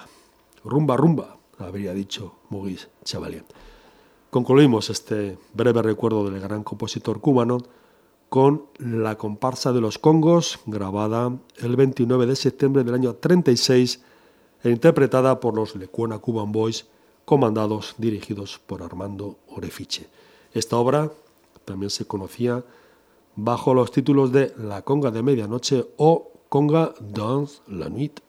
Rumba, 0.63 0.97
rumba, 0.97 1.37
habría 1.59 1.93
dicho 1.93 2.33
Muguis 2.49 2.87
Chevalier. 3.03 3.45
Concluimos 4.31 4.89
este 4.89 5.37
breve 5.53 5.83
recuerdo 5.83 6.27
del 6.27 6.41
gran 6.41 6.63
compositor 6.63 7.21
cubano 7.21 7.59
con 8.29 8.65
La 8.79 9.15
comparsa 9.15 9.71
de 9.71 9.81
los 9.81 9.99
Congos, 9.99 10.57
grabada 10.65 11.37
el 11.57 11.75
29 11.75 12.25
de 12.25 12.35
septiembre 12.35 12.83
del 12.83 12.95
año 12.95 13.13
36 13.13 14.01
e 14.63 14.71
interpretada 14.71 15.39
por 15.39 15.53
los 15.53 15.75
Lecuona 15.75 16.17
Cuban 16.17 16.51
Boys, 16.51 16.87
comandados, 17.25 17.93
dirigidos 17.99 18.57
por 18.57 18.81
Armando 18.81 19.37
Orefiche. 19.49 20.07
Esta 20.51 20.77
obra 20.77 21.11
también 21.63 21.91
se 21.91 22.05
conocía 22.05 22.63
bajo 23.37 23.73
los 23.73 23.91
títulos 23.91 24.31
de 24.33 24.53
La 24.57 24.81
Conga 24.81 25.11
de 25.11 25.23
Medianoche 25.23 25.85
o 25.97 26.33
Conga 26.49 26.93
dans 26.99 27.61
la 27.69 27.87
Nuit. 27.87 28.19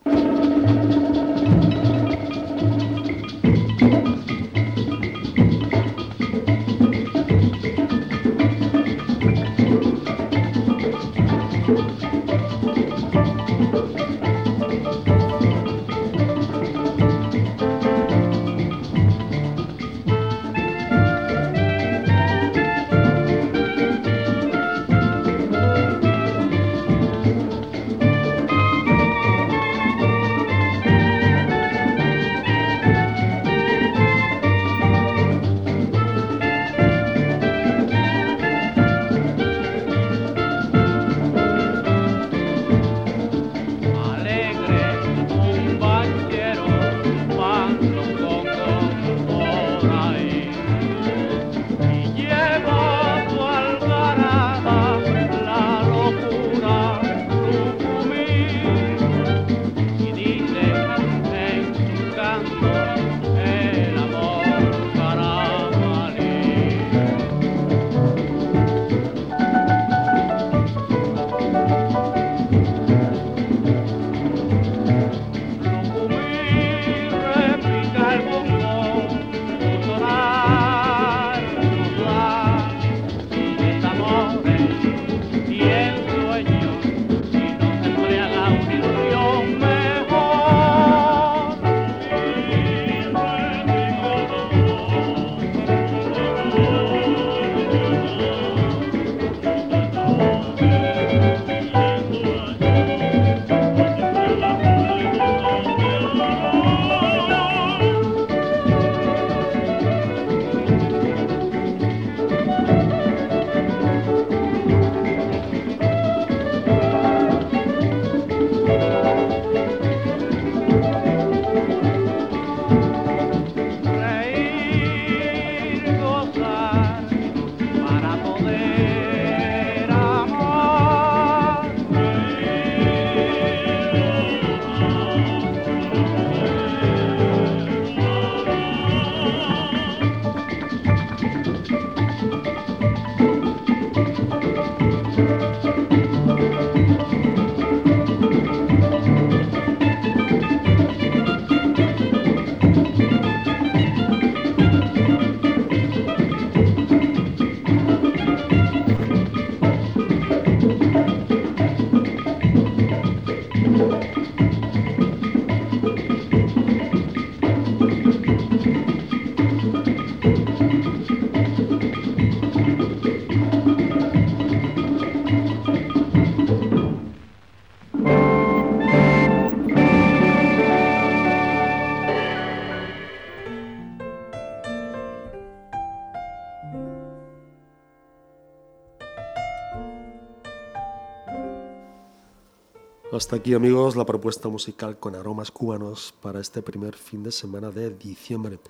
Hasta 193.19 193.35
aquí 193.35 193.53
amigos 193.53 193.97
la 193.97 194.07
propuesta 194.07 194.49
musical 194.49 195.01
con 195.01 195.17
aromas 195.17 195.51
cubanos 195.51 196.15
para 196.23 196.39
este 196.39 196.63
primer 196.63 196.95
fin 196.95 197.25
de 197.25 197.33
semana 197.33 197.73
de 197.73 197.91
diciembre. 197.91 198.61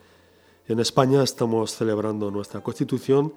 En 0.66 0.80
España 0.80 1.22
estamos 1.22 1.74
celebrando 1.74 2.30
nuestra 2.30 2.62
constitución 2.62 3.34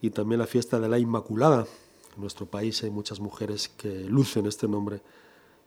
y 0.00 0.08
también 0.08 0.38
la 0.38 0.46
fiesta 0.46 0.80
de 0.80 0.88
la 0.88 0.98
Inmaculada. 0.98 1.66
En 2.14 2.22
nuestro 2.22 2.46
país 2.46 2.82
hay 2.82 2.88
muchas 2.88 3.20
mujeres 3.20 3.68
que 3.68 4.04
lucen 4.04 4.46
este 4.46 4.66
nombre 4.66 5.02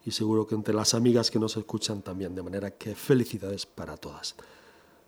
y 0.04 0.10
seguro 0.10 0.48
que 0.48 0.56
entre 0.56 0.74
las 0.74 0.96
amigas 0.96 1.30
que 1.30 1.38
nos 1.38 1.56
escuchan 1.58 2.02
también, 2.02 2.34
de 2.34 2.42
manera 2.42 2.72
que 2.72 2.96
felicidades 2.96 3.68
para 3.68 3.98
todas. 3.98 4.36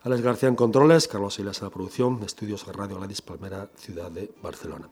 Alex 0.03 0.21
García 0.21 0.49
en 0.49 0.55
controles, 0.55 1.07
Carlos 1.07 1.33
Silas 1.33 1.57
en 1.61 1.63
la 1.63 1.71
producción, 1.71 2.21
estudios 2.21 2.67
Radio 2.67 2.97
Gladys 2.97 3.23
Palmera, 3.23 3.71
ciudad 3.75 4.11
de 4.11 4.31
Barcelona. 4.39 4.87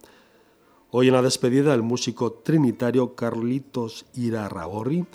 Hoy 0.94 1.08
en 1.08 1.14
la 1.14 1.22
despedida 1.22 1.74
el 1.74 1.84
músico 1.84 2.34
trinitario 2.34 3.16
Carlitos 3.16 4.06
Irarragorri, 4.14 5.06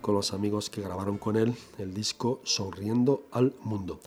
con 0.00 0.14
los 0.14 0.32
amigos 0.32 0.70
que 0.70 0.80
grabaron 0.80 1.18
con 1.18 1.36
él 1.36 1.54
el 1.76 1.92
disco 1.92 2.40
Sonriendo 2.42 3.26
al 3.30 3.52
Mundo. 3.62 4.00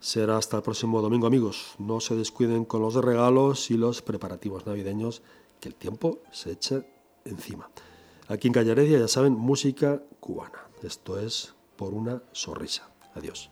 Será 0.00 0.38
hasta 0.38 0.56
el 0.56 0.62
próximo 0.62 1.02
domingo 1.02 1.26
amigos. 1.26 1.74
No 1.78 2.00
se 2.00 2.14
descuiden 2.14 2.64
con 2.64 2.80
los 2.80 2.94
regalos 2.94 3.70
y 3.70 3.76
los 3.76 4.00
preparativos 4.00 4.64
navideños, 4.64 5.20
que 5.60 5.68
el 5.68 5.74
tiempo 5.74 6.20
se 6.32 6.52
echa 6.52 6.86
encima. 7.26 7.68
Aquí 8.26 8.48
en 8.48 8.54
Callaredia 8.54 8.98
ya 8.98 9.08
saben, 9.08 9.34
música 9.34 10.02
cubana. 10.20 10.70
Esto 10.82 11.20
es 11.20 11.54
por 11.76 11.92
una 11.92 12.22
sonrisa. 12.32 12.88
Adiós. 13.14 13.50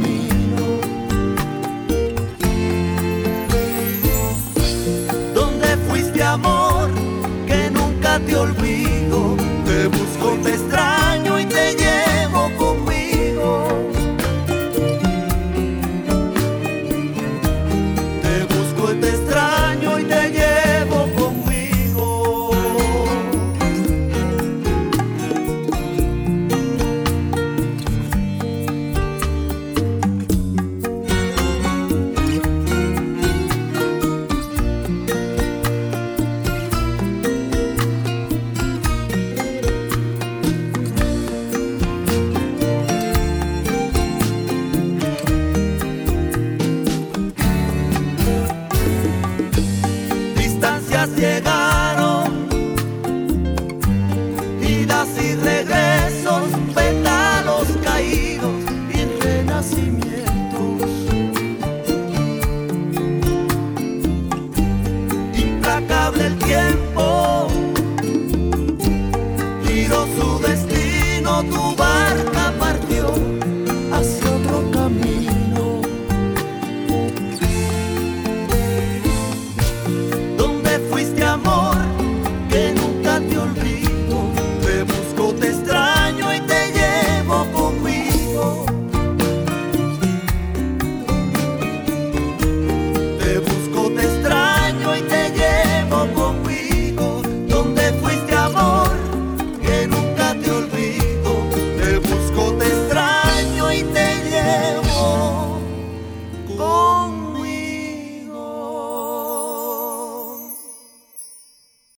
Camino. 0.00 0.80
¿Dónde 5.34 5.76
fuiste 5.88 6.22
amor? 6.22 6.69